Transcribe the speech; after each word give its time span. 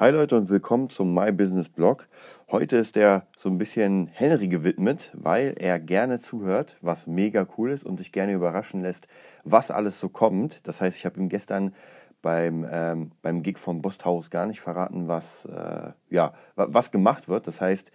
Hi 0.00 0.10
Leute 0.12 0.34
und 0.34 0.48
willkommen 0.48 0.88
zum 0.88 1.12
My 1.12 1.30
Business 1.30 1.68
Blog. 1.68 2.08
Heute 2.50 2.78
ist 2.78 2.96
der 2.96 3.26
so 3.36 3.50
ein 3.50 3.58
bisschen 3.58 4.06
Henry 4.06 4.48
gewidmet, 4.48 5.10
weil 5.12 5.52
er 5.58 5.78
gerne 5.78 6.18
zuhört, 6.18 6.78
was 6.80 7.06
mega 7.06 7.46
cool 7.58 7.70
ist 7.70 7.84
und 7.84 7.98
sich 7.98 8.10
gerne 8.10 8.32
überraschen 8.32 8.80
lässt, 8.80 9.08
was 9.44 9.70
alles 9.70 10.00
so 10.00 10.08
kommt. 10.08 10.66
Das 10.66 10.80
heißt, 10.80 10.96
ich 10.96 11.04
habe 11.04 11.20
ihm 11.20 11.28
gestern 11.28 11.74
beim, 12.22 12.66
ähm, 12.72 13.12
beim 13.20 13.42
Gig 13.42 13.58
vom 13.58 13.82
Bosthaus 13.82 14.30
gar 14.30 14.46
nicht 14.46 14.62
verraten, 14.62 15.06
was, 15.06 15.44
äh, 15.44 15.90
ja, 16.08 16.32
was 16.56 16.92
gemacht 16.92 17.28
wird. 17.28 17.46
Das 17.46 17.60
heißt, 17.60 17.92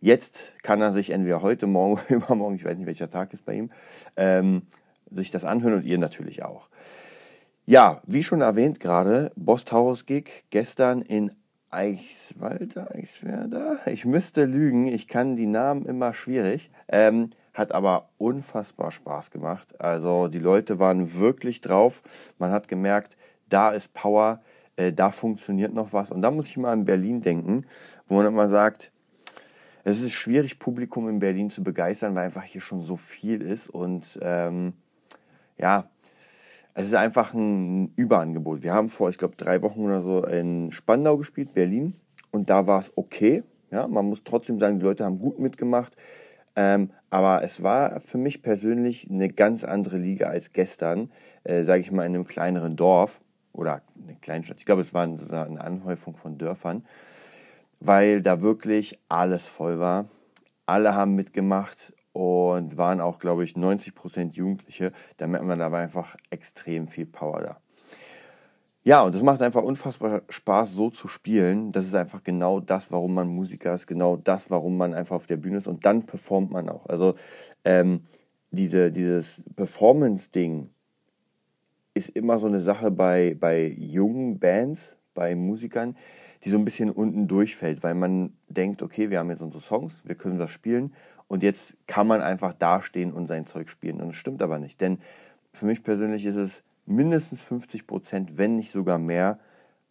jetzt 0.00 0.54
kann 0.62 0.80
er 0.80 0.92
sich 0.92 1.10
entweder 1.10 1.42
heute, 1.42 1.66
morgen 1.66 2.00
übermorgen, 2.08 2.54
ich 2.54 2.64
weiß 2.64 2.76
nicht 2.76 2.86
welcher 2.86 3.10
Tag 3.10 3.32
ist 3.32 3.44
bei 3.44 3.54
ihm, 3.54 3.70
ähm, 4.14 4.62
sich 5.10 5.32
das 5.32 5.44
anhören 5.44 5.74
und 5.74 5.86
ihr 5.86 5.98
natürlich 5.98 6.44
auch. 6.44 6.68
Ja, 7.64 8.02
wie 8.08 8.24
schon 8.24 8.40
erwähnt 8.40 8.80
gerade, 8.80 9.30
Boss 9.36 9.64
Taurus 9.64 10.04
Gig 10.04 10.44
gestern 10.50 11.00
in 11.00 11.30
Eichswalde, 11.70 12.90
Eichswerda. 12.92 13.78
Ich 13.86 14.04
müsste 14.04 14.46
lügen, 14.46 14.88
ich 14.88 15.06
kann 15.06 15.36
die 15.36 15.46
Namen 15.46 15.86
immer 15.86 16.12
schwierig. 16.12 16.72
Ähm, 16.88 17.30
hat 17.54 17.70
aber 17.70 18.08
unfassbar 18.18 18.90
Spaß 18.90 19.30
gemacht. 19.30 19.80
Also 19.80 20.26
die 20.26 20.40
Leute 20.40 20.80
waren 20.80 21.14
wirklich 21.14 21.60
drauf. 21.60 22.02
Man 22.36 22.50
hat 22.50 22.66
gemerkt, 22.66 23.16
da 23.48 23.70
ist 23.70 23.94
Power, 23.94 24.42
äh, 24.74 24.92
da 24.92 25.12
funktioniert 25.12 25.72
noch 25.72 25.92
was. 25.92 26.10
Und 26.10 26.20
da 26.22 26.32
muss 26.32 26.48
ich 26.48 26.56
mal 26.56 26.72
an 26.72 26.84
Berlin 26.84 27.20
denken, 27.20 27.64
wo 28.08 28.16
man 28.16 28.26
immer 28.26 28.48
sagt, 28.48 28.90
es 29.84 30.00
ist 30.00 30.14
schwierig, 30.14 30.58
Publikum 30.58 31.08
in 31.08 31.20
Berlin 31.20 31.48
zu 31.48 31.62
begeistern, 31.62 32.16
weil 32.16 32.24
einfach 32.24 32.42
hier 32.42 32.60
schon 32.60 32.80
so 32.80 32.96
viel 32.96 33.40
ist. 33.40 33.70
Und 33.70 34.18
ähm, 34.20 34.72
ja, 35.58 35.88
es 36.74 36.86
ist 36.86 36.94
einfach 36.94 37.34
ein 37.34 37.92
Überangebot. 37.96 38.62
Wir 38.62 38.72
haben 38.72 38.88
vor, 38.88 39.10
ich 39.10 39.18
glaube, 39.18 39.36
drei 39.36 39.62
Wochen 39.62 39.80
oder 39.80 40.02
so 40.02 40.24
in 40.24 40.72
Spandau 40.72 41.18
gespielt, 41.18 41.54
Berlin. 41.54 41.94
Und 42.30 42.48
da 42.48 42.66
war 42.66 42.80
es 42.80 42.96
okay. 42.96 43.42
Ja, 43.70 43.86
man 43.86 44.06
muss 44.06 44.24
trotzdem 44.24 44.58
sagen, 44.58 44.78
die 44.78 44.84
Leute 44.84 45.04
haben 45.04 45.18
gut 45.18 45.38
mitgemacht. 45.38 45.96
Ähm, 46.56 46.90
aber 47.10 47.42
es 47.42 47.62
war 47.62 48.00
für 48.00 48.18
mich 48.18 48.42
persönlich 48.42 49.08
eine 49.10 49.28
ganz 49.28 49.64
andere 49.64 49.96
Liga 49.96 50.28
als 50.28 50.52
gestern, 50.52 51.10
äh, 51.44 51.64
sage 51.64 51.80
ich 51.80 51.90
mal, 51.90 52.04
in 52.04 52.14
einem 52.14 52.26
kleineren 52.26 52.76
Dorf 52.76 53.20
oder 53.52 53.82
eine 54.02 54.16
Kleinstadt. 54.16 54.58
Ich 54.58 54.66
glaube, 54.66 54.82
es 54.82 54.94
war 54.94 55.04
eine 55.04 55.60
Anhäufung 55.60 56.16
von 56.16 56.38
Dörfern, 56.38 56.84
weil 57.80 58.22
da 58.22 58.40
wirklich 58.40 58.98
alles 59.08 59.46
voll 59.46 59.78
war. 59.78 60.06
Alle 60.66 60.94
haben 60.94 61.14
mitgemacht 61.14 61.94
und 62.12 62.76
waren 62.76 63.00
auch, 63.00 63.18
glaube 63.18 63.44
ich, 63.44 63.56
90 63.56 63.94
Prozent 63.94 64.36
Jugendliche. 64.36 64.92
Da 65.16 65.26
merkt 65.26 65.46
man, 65.46 65.58
da 65.58 65.72
war 65.72 65.80
einfach 65.80 66.16
extrem 66.30 66.88
viel 66.88 67.06
Power 67.06 67.40
da. 67.40 67.60
Ja, 68.84 69.02
und 69.02 69.14
es 69.14 69.22
macht 69.22 69.40
einfach 69.42 69.62
unfassbar 69.62 70.22
Spaß, 70.28 70.72
so 70.72 70.90
zu 70.90 71.06
spielen. 71.06 71.70
Das 71.70 71.86
ist 71.86 71.94
einfach 71.94 72.24
genau 72.24 72.58
das, 72.58 72.90
warum 72.90 73.14
man 73.14 73.28
Musiker 73.28 73.74
ist, 73.74 73.86
genau 73.86 74.16
das, 74.16 74.50
warum 74.50 74.76
man 74.76 74.92
einfach 74.92 75.16
auf 75.16 75.28
der 75.28 75.36
Bühne 75.36 75.58
ist 75.58 75.68
und 75.68 75.86
dann 75.86 76.02
performt 76.04 76.50
man 76.50 76.68
auch. 76.68 76.86
Also 76.86 77.14
ähm, 77.64 78.02
diese, 78.50 78.90
dieses 78.90 79.44
Performance-Ding 79.54 80.68
ist 81.94 82.08
immer 82.08 82.40
so 82.40 82.48
eine 82.48 82.60
Sache 82.60 82.90
bei, 82.90 83.36
bei 83.38 83.66
jungen 83.66 84.40
Bands, 84.40 84.96
bei 85.14 85.36
Musikern, 85.36 85.96
die 86.42 86.50
so 86.50 86.58
ein 86.58 86.64
bisschen 86.64 86.90
unten 86.90 87.28
durchfällt, 87.28 87.84
weil 87.84 87.94
man 87.94 88.32
denkt, 88.48 88.82
okay, 88.82 89.10
wir 89.10 89.20
haben 89.20 89.30
jetzt 89.30 89.42
unsere 89.42 89.62
Songs, 89.62 90.02
wir 90.04 90.16
können 90.16 90.38
das 90.38 90.50
spielen 90.50 90.92
und 91.28 91.42
jetzt 91.42 91.76
kann 91.86 92.06
man 92.06 92.20
einfach 92.20 92.54
dastehen 92.54 93.12
und 93.12 93.26
sein 93.26 93.46
Zeug 93.46 93.70
spielen. 93.70 94.00
Und 94.00 94.08
das 94.08 94.16
stimmt 94.16 94.42
aber 94.42 94.58
nicht, 94.58 94.80
denn 94.80 94.98
für 95.52 95.66
mich 95.66 95.82
persönlich 95.82 96.24
ist 96.24 96.36
es 96.36 96.62
mindestens 96.86 97.42
50 97.42 97.86
Prozent, 97.86 98.38
wenn 98.38 98.56
nicht 98.56 98.72
sogar 98.72 98.98
mehr, 98.98 99.38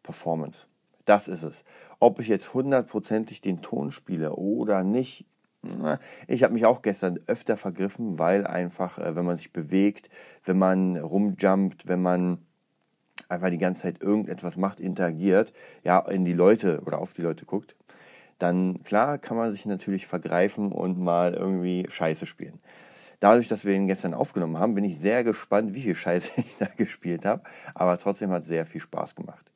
Performance. 0.03 0.65
Das 1.05 1.27
ist 1.27 1.43
es. 1.43 1.63
Ob 1.99 2.19
ich 2.19 2.27
jetzt 2.27 2.53
hundertprozentig 2.53 3.41
den 3.41 3.61
Ton 3.61 3.91
spiele 3.91 4.33
oder 4.33 4.83
nicht, 4.83 5.25
ich 6.27 6.43
habe 6.43 6.53
mich 6.53 6.65
auch 6.65 6.81
gestern 6.81 7.19
öfter 7.27 7.55
vergriffen, 7.55 8.17
weil 8.17 8.47
einfach, 8.47 8.97
äh, 8.97 9.15
wenn 9.15 9.25
man 9.25 9.37
sich 9.37 9.53
bewegt, 9.53 10.09
wenn 10.43 10.57
man 10.57 10.97
rumjumpt, 10.97 11.87
wenn 11.87 12.01
man 12.01 12.39
einfach 13.29 13.49
die 13.49 13.59
ganze 13.59 13.83
Zeit 13.83 14.01
irgendetwas 14.01 14.57
macht, 14.57 14.79
interagiert, 14.79 15.53
ja, 15.83 15.99
in 15.99 16.25
die 16.25 16.33
Leute 16.33 16.81
oder 16.85 16.97
auf 16.97 17.13
die 17.13 17.21
Leute 17.21 17.45
guckt, 17.45 17.75
dann 18.41 18.83
klar 18.83 19.17
kann 19.17 19.37
man 19.37 19.51
sich 19.51 19.65
natürlich 19.65 20.07
vergreifen 20.07 20.71
und 20.71 20.99
mal 20.99 21.33
irgendwie 21.33 21.85
Scheiße 21.89 22.25
spielen. 22.25 22.59
Dadurch, 23.19 23.47
dass 23.47 23.65
wir 23.65 23.73
ihn 23.73 23.87
gestern 23.87 24.15
aufgenommen 24.15 24.57
haben, 24.57 24.73
bin 24.73 24.83
ich 24.83 24.97
sehr 24.97 25.23
gespannt, 25.23 25.75
wie 25.75 25.83
viel 25.83 25.95
Scheiße 25.95 26.31
ich 26.37 26.57
da 26.57 26.67
gespielt 26.75 27.23
habe. 27.23 27.43
Aber 27.75 27.97
trotzdem 27.99 28.31
hat 28.31 28.45
sehr 28.45 28.65
viel 28.65 28.81
Spaß 28.81 29.15
gemacht. 29.15 29.51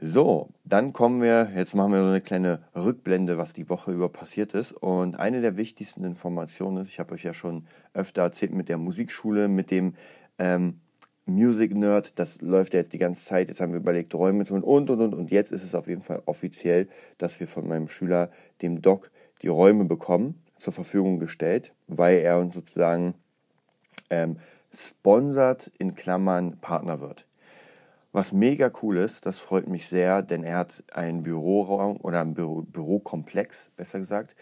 So, 0.00 0.50
dann 0.64 0.92
kommen 0.92 1.22
wir, 1.22 1.50
jetzt 1.56 1.74
machen 1.74 1.92
wir 1.92 2.02
so 2.02 2.08
eine 2.08 2.20
kleine 2.20 2.60
Rückblende, 2.76 3.36
was 3.36 3.52
die 3.52 3.68
Woche 3.68 3.90
über 3.90 4.08
passiert 4.08 4.54
ist. 4.54 4.72
Und 4.72 5.18
eine 5.18 5.40
der 5.40 5.56
wichtigsten 5.56 6.04
Informationen 6.04 6.76
ist, 6.76 6.88
ich 6.88 7.00
habe 7.00 7.14
euch 7.14 7.24
ja 7.24 7.34
schon 7.34 7.66
öfter 7.94 8.22
erzählt 8.22 8.52
mit 8.52 8.68
der 8.68 8.78
Musikschule, 8.78 9.48
mit 9.48 9.70
dem 9.70 9.94
ähm, 10.38 10.80
Music 11.28 11.74
Nerd, 11.74 12.18
das 12.18 12.40
läuft 12.40 12.74
ja 12.74 12.80
jetzt 12.80 12.92
die 12.92 12.98
ganze 12.98 13.24
Zeit. 13.24 13.48
Jetzt 13.48 13.60
haben 13.60 13.72
wir 13.72 13.80
überlegt, 13.80 14.14
Räume 14.14 14.44
zu 14.44 14.54
und 14.54 14.64
und 14.64 14.90
und 14.90 15.14
und. 15.14 15.30
jetzt 15.30 15.52
ist 15.52 15.64
es 15.64 15.74
auf 15.74 15.86
jeden 15.86 16.02
Fall 16.02 16.22
offiziell, 16.26 16.88
dass 17.18 17.38
wir 17.40 17.46
von 17.46 17.68
meinem 17.68 17.88
Schüler, 17.88 18.30
dem 18.62 18.82
Doc, 18.82 19.10
die 19.42 19.48
Räume 19.48 19.84
bekommen, 19.84 20.42
zur 20.56 20.72
Verfügung 20.72 21.18
gestellt, 21.18 21.72
weil 21.86 22.18
er 22.18 22.38
uns 22.38 22.54
sozusagen 22.54 23.14
ähm, 24.10 24.38
sponsert, 24.74 25.70
in 25.78 25.94
Klammern 25.94 26.58
Partner 26.60 27.00
wird. 27.00 27.26
Was 28.12 28.32
mega 28.32 28.70
cool 28.82 28.96
ist, 28.96 29.26
das 29.26 29.38
freut 29.38 29.68
mich 29.68 29.86
sehr, 29.86 30.22
denn 30.22 30.42
er 30.42 30.58
hat 30.58 30.82
einen 30.92 31.22
Büroraum 31.22 31.98
oder 31.98 32.20
einen 32.22 32.34
Büro, 32.34 32.62
Bürokomplex, 32.62 33.70
besser 33.76 33.98
gesagt, 33.98 34.34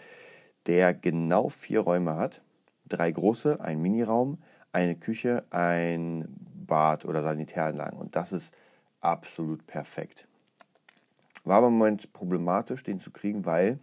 der 0.67 0.95
genau 0.95 1.49
vier 1.49 1.81
Räume 1.81 2.17
hat. 2.17 2.43
Drei 2.89 3.11
große, 3.11 3.61
ein 3.61 3.83
Miniraum, 3.83 4.39
eine 4.73 4.95
Küche, 4.95 5.45
ein 5.51 6.46
Bad 6.67 7.05
oder 7.05 7.23
Sanitäranlagen. 7.23 7.99
Und 7.99 8.17
das 8.17 8.33
ist 8.33 8.55
absolut 9.01 9.67
perfekt. 9.67 10.27
War 11.45 11.59
aber 11.59 11.69
im 11.69 11.75
Moment 11.75 12.13
problematisch, 12.13 12.83
den 12.83 12.99
zu 12.99 13.11
kriegen, 13.11 13.45
weil 13.45 13.79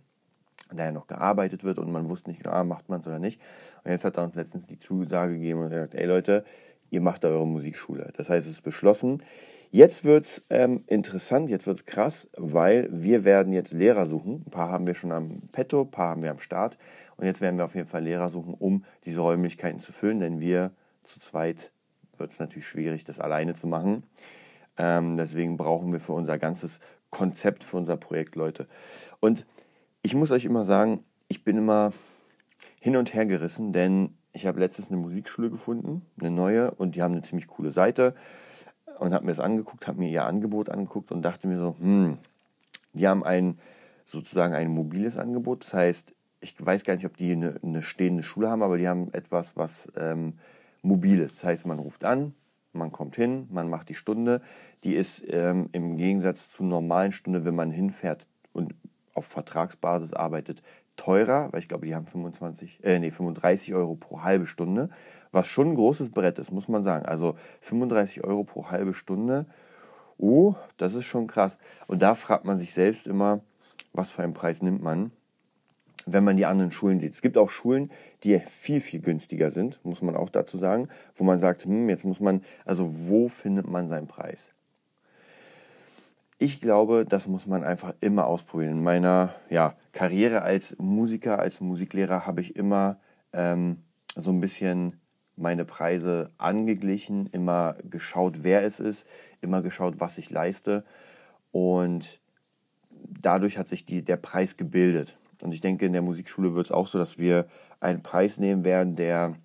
da 0.72 0.86
ja 0.86 0.92
noch 0.92 1.08
gearbeitet 1.08 1.64
wird 1.64 1.78
und 1.78 1.92
man 1.92 2.10
wusste 2.10 2.30
nicht, 2.30 2.46
ah, 2.48 2.64
macht 2.64 2.90
man 2.90 3.02
es 3.02 3.08
oder 3.08 3.20
nicht. 3.20 3.40
Und 3.84 3.92
jetzt 3.92 4.06
hat 4.06 4.18
er 4.18 4.24
uns 4.24 4.36
letztens 4.36 4.66
die 4.66 4.80
Zusage 4.80 5.34
gegeben 5.34 5.62
und 5.62 5.70
gesagt, 5.70 5.96
ey 5.96 6.06
Leute, 6.06 6.46
ihr 6.90 7.02
macht 7.02 7.24
da 7.24 7.30
eure 7.30 7.48
Musikschule. 7.48 8.12
Das 8.16 8.30
heißt, 8.30 8.48
es 8.48 8.54
ist 8.54 8.62
beschlossen. 8.62 9.24
Jetzt 9.72 10.04
wird 10.04 10.26
es 10.26 10.46
ähm, 10.52 10.84
interessant, 10.86 11.50
jetzt 11.50 11.66
wird 11.66 11.78
es 11.80 11.86
krass, 11.86 12.28
weil 12.38 12.90
wir 12.92 13.24
werden 13.24 13.54
jetzt 13.54 13.74
Lehrer 13.74 14.06
suchen. 14.06 14.44
Ein 14.46 14.52
paar 14.52 14.70
haben 14.70 14.86
wir 14.86 14.94
schon 14.94 15.12
am 15.12 15.42
Petto, 15.52 15.82
ein 15.82 15.92
paar 15.92 16.10
haben 16.10 16.22
wir 16.22 16.30
am 16.30 16.40
Start. 16.40 16.78
Und 17.18 17.26
jetzt 17.26 17.42
werden 17.42 17.58
wir 17.58 17.66
auf 17.66 17.74
jeden 17.74 17.88
Fall 17.88 18.04
Lehrer 18.04 18.30
suchen, 18.30 18.54
um 18.54 18.86
diese 19.06 19.22
Räumlichkeiten 19.22 19.80
zu 19.80 19.92
füllen, 19.92 20.20
denn 20.20 20.42
wir 20.42 20.72
zu 21.06 21.20
zweit 21.20 21.72
wird 22.24 22.32
es 22.32 22.40
natürlich 22.40 22.68
schwierig, 22.68 23.04
das 23.04 23.20
alleine 23.20 23.54
zu 23.54 23.68
machen. 23.68 24.04
Ähm, 24.78 25.18
deswegen 25.18 25.58
brauchen 25.58 25.92
wir 25.92 26.00
für 26.00 26.14
unser 26.14 26.40
ganzes 26.40 26.80
Konzept, 27.12 27.64
für 27.64 27.78
unser 27.78 27.98
Projekt 27.98 28.36
Leute. 28.36 28.68
Und 29.20 29.46
ich 30.02 30.16
muss 30.16 30.32
euch 30.32 30.46
immer 30.46 30.66
sagen, 30.66 31.04
ich 31.28 31.44
bin 31.44 31.58
immer 31.58 31.94
hin 32.80 32.96
und 32.96 33.14
her 33.14 33.26
gerissen, 33.26 33.74
denn 33.74 34.18
ich 34.32 34.48
habe 34.48 34.60
letztens 34.60 34.90
eine 34.90 34.98
Musikschule 34.98 35.52
gefunden, 35.52 36.02
eine 36.20 36.32
neue, 36.32 36.72
und 36.72 36.96
die 36.96 37.04
haben 37.04 37.12
eine 37.12 37.22
ziemlich 37.22 37.48
coole 37.48 37.72
Seite 37.72 38.16
und 39.00 39.14
habe 39.14 39.26
mir 39.26 39.32
das 39.32 39.40
angeguckt, 39.40 39.86
habe 39.86 40.00
mir 40.00 40.10
ihr 40.10 40.26
Angebot 40.26 40.70
angeguckt 40.70 41.12
und 41.12 41.22
dachte 41.22 41.48
mir 41.48 41.58
so, 41.58 41.76
hm, 41.78 42.18
die 42.94 43.08
haben 43.08 43.24
ein 43.24 43.60
sozusagen 44.06 44.54
ein 44.54 44.70
mobiles 44.70 45.18
Angebot. 45.18 45.66
Das 45.66 45.74
heißt, 45.74 46.14
ich 46.42 46.56
weiß 46.58 46.84
gar 46.84 46.96
nicht, 46.96 47.06
ob 47.06 47.18
die 47.18 47.34
eine, 47.34 47.60
eine 47.64 47.84
stehende 47.84 48.24
Schule 48.24 48.50
haben, 48.50 48.64
aber 48.64 48.78
die 48.78 48.88
haben 48.88 49.14
etwas, 49.14 49.56
was 49.56 49.92
ähm, 49.96 50.34
mobiles. 50.84 51.36
Das 51.36 51.44
heißt, 51.46 51.66
man 51.66 51.80
ruft 51.80 52.04
an, 52.04 52.36
man 52.74 52.92
kommt 52.92 53.16
hin, 53.16 53.48
man 53.50 53.70
macht 53.70 53.90
die 53.90 53.96
Stunde. 53.96 54.42
Die 54.84 54.94
ist 54.94 55.24
ähm, 55.28 55.70
im 55.72 55.98
Gegensatz 55.98 56.50
zur 56.50 56.68
normalen 56.68 57.12
Stunde, 57.12 57.46
wenn 57.46 57.56
man 57.56 57.72
hinfährt 57.72 58.28
und 58.52 58.76
auf 59.14 59.26
Vertragsbasis 59.26 60.14
arbeitet, 60.14 60.62
teurer, 60.96 61.52
weil 61.52 61.60
ich 61.60 61.68
glaube, 61.68 61.88
die 61.88 61.96
haben 61.96 62.06
25, 62.06 62.84
äh, 62.84 63.00
nee, 63.00 63.12
35 63.12 63.74
Euro 63.74 63.96
pro 63.96 64.22
halbe 64.22 64.46
Stunde, 64.46 64.90
was 65.32 65.48
schon 65.48 65.70
ein 65.70 65.76
großes 65.76 66.12
Brett 66.12 66.38
ist, 66.38 66.52
muss 66.52 66.68
man 66.68 66.84
sagen. 66.84 67.06
Also 67.06 67.36
35 67.62 68.24
Euro 68.24 68.44
pro 68.44 68.70
halbe 68.70 68.94
Stunde, 68.94 69.48
oh, 70.18 70.56
das 70.78 70.94
ist 70.94 71.06
schon 71.06 71.26
krass. 71.28 71.58
Und 71.88 72.02
da 72.02 72.14
fragt 72.14 72.46
man 72.46 72.58
sich 72.58 72.74
selbst 72.74 73.08
immer, 73.08 73.42
was 73.94 74.12
für 74.12 74.24
einen 74.24 74.34
Preis 74.34 74.62
nimmt 74.62 74.84
man 74.84 75.12
wenn 76.06 76.24
man 76.24 76.38
die 76.38 76.46
anderen 76.46 76.72
Schulen 76.72 77.00
sieht. 77.00 77.14
Es 77.14 77.22
gibt 77.22 77.38
auch 77.38 77.50
Schulen, 77.50 77.92
die 78.24 78.40
viel, 78.40 78.80
viel 78.80 79.02
günstiger 79.02 79.52
sind, 79.52 79.84
muss 79.84 80.02
man 80.02 80.16
auch 80.16 80.30
dazu 80.30 80.58
sagen, 80.58 80.88
wo 81.16 81.24
man 81.24 81.40
sagt, 81.40 81.66
hm, 81.66 81.90
jetzt 81.90 82.06
muss 82.06 82.20
man, 82.20 82.44
also 82.66 82.88
wo 83.08 83.28
findet 83.28 83.68
man 83.68 83.88
seinen 83.88 84.08
Preis? 84.08 84.52
Ich 86.40 86.60
glaube, 86.60 87.06
das 87.06 87.28
muss 87.28 87.48
man 87.48 87.64
einfach 87.64 87.94
immer 88.02 88.26
ausprobieren. 88.26 88.72
In 88.72 88.84
meiner 88.84 89.34
ja, 89.50 89.76
Karriere 89.94 90.42
als 90.42 90.76
Musiker, 90.78 91.40
als 91.40 91.62
Musiklehrer 91.62 92.26
habe 92.26 92.42
ich 92.42 92.56
immer 92.56 93.00
ähm, 93.32 93.84
so 94.16 94.32
ein 94.32 94.42
bisschen 94.42 95.00
meine 95.36 95.66
Preise 95.66 96.32
angeglichen, 96.38 97.28
immer 97.28 97.76
geschaut, 97.90 98.44
wer 98.44 98.64
es 98.64 98.80
ist, 98.80 99.08
immer 99.42 99.62
geschaut, 99.62 100.00
was 100.00 100.18
ich 100.18 100.30
leiste. 100.30 100.84
Und 101.52 102.20
dadurch 102.92 103.58
hat 103.58 103.68
sich 103.68 103.86
die, 103.86 104.04
der 104.04 104.18
Preis 104.18 104.58
gebildet. 104.58 105.18
Und 105.44 105.52
ich 105.52 105.60
denke, 105.60 105.86
in 105.86 105.92
der 105.92 106.02
Musikschule 106.02 106.56
wird 106.56 106.68
es 106.68 106.72
auch 106.72 106.88
so, 106.88 106.98
dass 106.98 107.18
wir 107.18 107.48
einen 107.82 108.02
Preis 108.02 108.40
nehmen 108.40 108.64
werden, 108.64 108.96
der 108.96 109.36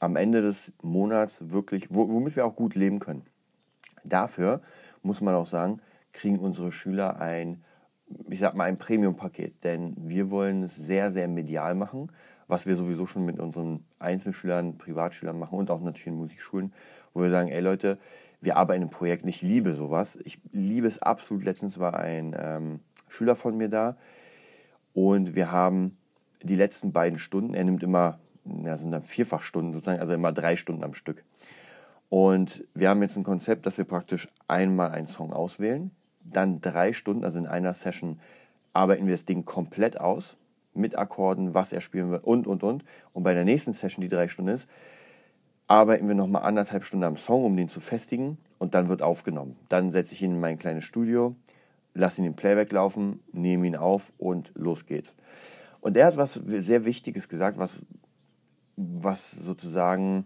am 0.00 0.16
Ende 0.16 0.42
des 0.42 0.72
Monats 0.82 1.50
wirklich, 1.50 1.86
womit 1.90 2.34
wir 2.34 2.44
auch 2.44 2.56
gut 2.56 2.74
leben 2.74 2.98
können. 2.98 3.22
Dafür 4.02 4.60
muss 5.02 5.20
man 5.20 5.36
auch 5.36 5.46
sagen, 5.46 5.80
kriegen 6.12 6.40
unsere 6.40 6.72
Schüler 6.72 7.20
ein, 7.20 7.62
ich 8.28 8.40
sag 8.40 8.54
mal, 8.54 8.64
ein 8.64 8.78
Premium-Paket. 8.78 9.62
Denn 9.62 9.94
wir 9.96 10.28
wollen 10.30 10.64
es 10.64 10.74
sehr, 10.74 11.12
sehr 11.12 11.28
medial 11.28 11.76
machen, 11.76 12.10
was 12.48 12.66
wir 12.66 12.74
sowieso 12.74 13.06
schon 13.06 13.24
mit 13.24 13.38
unseren 13.38 13.84
Einzelschülern, 14.00 14.76
Privatschülern 14.76 15.38
machen 15.38 15.56
und 15.56 15.70
auch 15.70 15.80
natürlich 15.80 16.08
in 16.08 16.16
Musikschulen, 16.16 16.72
wo 17.14 17.22
wir 17.22 17.30
sagen, 17.30 17.48
ey 17.48 17.60
Leute, 17.60 17.98
wir 18.40 18.56
arbeiten 18.56 18.82
im 18.82 18.90
Projekt, 18.90 19.24
ich 19.24 19.40
liebe 19.40 19.72
sowas. 19.74 20.18
Ich 20.24 20.40
liebe 20.50 20.88
es 20.88 21.00
absolut. 21.00 21.44
Letztens 21.44 21.78
war 21.78 21.94
ein 21.94 22.34
ähm, 22.36 22.80
Schüler 23.08 23.36
von 23.36 23.56
mir 23.56 23.68
da 23.68 23.96
und 24.94 25.34
wir 25.34 25.52
haben 25.52 25.96
die 26.42 26.56
letzten 26.56 26.92
beiden 26.92 27.18
Stunden, 27.18 27.54
er 27.54 27.64
nimmt 27.64 27.82
immer, 27.82 28.18
ja, 28.64 28.76
sind 28.76 28.90
dann 28.90 29.02
Vierfachstunden 29.02 29.72
sozusagen, 29.72 30.00
also 30.00 30.14
immer 30.14 30.32
drei 30.32 30.56
Stunden 30.56 30.84
am 30.84 30.94
Stück. 30.94 31.24
Und 32.08 32.64
wir 32.74 32.88
haben 32.88 33.02
jetzt 33.02 33.16
ein 33.16 33.22
Konzept, 33.22 33.66
dass 33.66 33.78
wir 33.78 33.84
praktisch 33.84 34.28
einmal 34.48 34.90
einen 34.90 35.06
Song 35.06 35.32
auswählen, 35.32 35.90
dann 36.24 36.60
drei 36.60 36.92
Stunden, 36.92 37.24
also 37.24 37.38
in 37.38 37.46
einer 37.46 37.74
Session, 37.74 38.20
arbeiten 38.72 39.06
wir 39.06 39.14
das 39.14 39.24
Ding 39.24 39.44
komplett 39.44 40.00
aus, 40.00 40.36
mit 40.74 40.96
Akkorden, 40.96 41.54
was 41.54 41.72
er 41.72 41.80
spielen 41.80 42.10
wird 42.10 42.24
und, 42.24 42.46
und, 42.46 42.62
und. 42.62 42.84
Und 43.12 43.22
bei 43.22 43.34
der 43.34 43.44
nächsten 43.44 43.72
Session, 43.72 44.02
die 44.02 44.08
drei 44.08 44.28
Stunden 44.28 44.52
ist, 44.52 44.68
arbeiten 45.66 46.08
wir 46.08 46.14
nochmal 46.14 46.42
anderthalb 46.42 46.84
Stunden 46.84 47.04
am 47.04 47.16
Song, 47.16 47.44
um 47.44 47.56
den 47.56 47.68
zu 47.68 47.80
festigen 47.80 48.38
und 48.58 48.74
dann 48.74 48.88
wird 48.88 49.02
aufgenommen. 49.02 49.56
Dann 49.68 49.90
setze 49.90 50.14
ich 50.14 50.22
ihn 50.22 50.32
in 50.32 50.40
mein 50.40 50.58
kleines 50.58 50.84
Studio, 50.84 51.34
lasse 51.94 52.20
ihn 52.20 52.26
im 52.26 52.34
Playback 52.34 52.72
laufen, 52.72 53.20
nehme 53.32 53.66
ihn 53.66 53.76
auf 53.76 54.12
und 54.18 54.52
los 54.54 54.86
geht's. 54.86 55.14
Und 55.80 55.96
er 55.96 56.06
hat 56.06 56.16
was 56.16 56.34
sehr 56.34 56.84
Wichtiges 56.84 57.28
gesagt, 57.28 57.58
was, 57.58 57.82
was 58.76 59.30
sozusagen, 59.30 60.24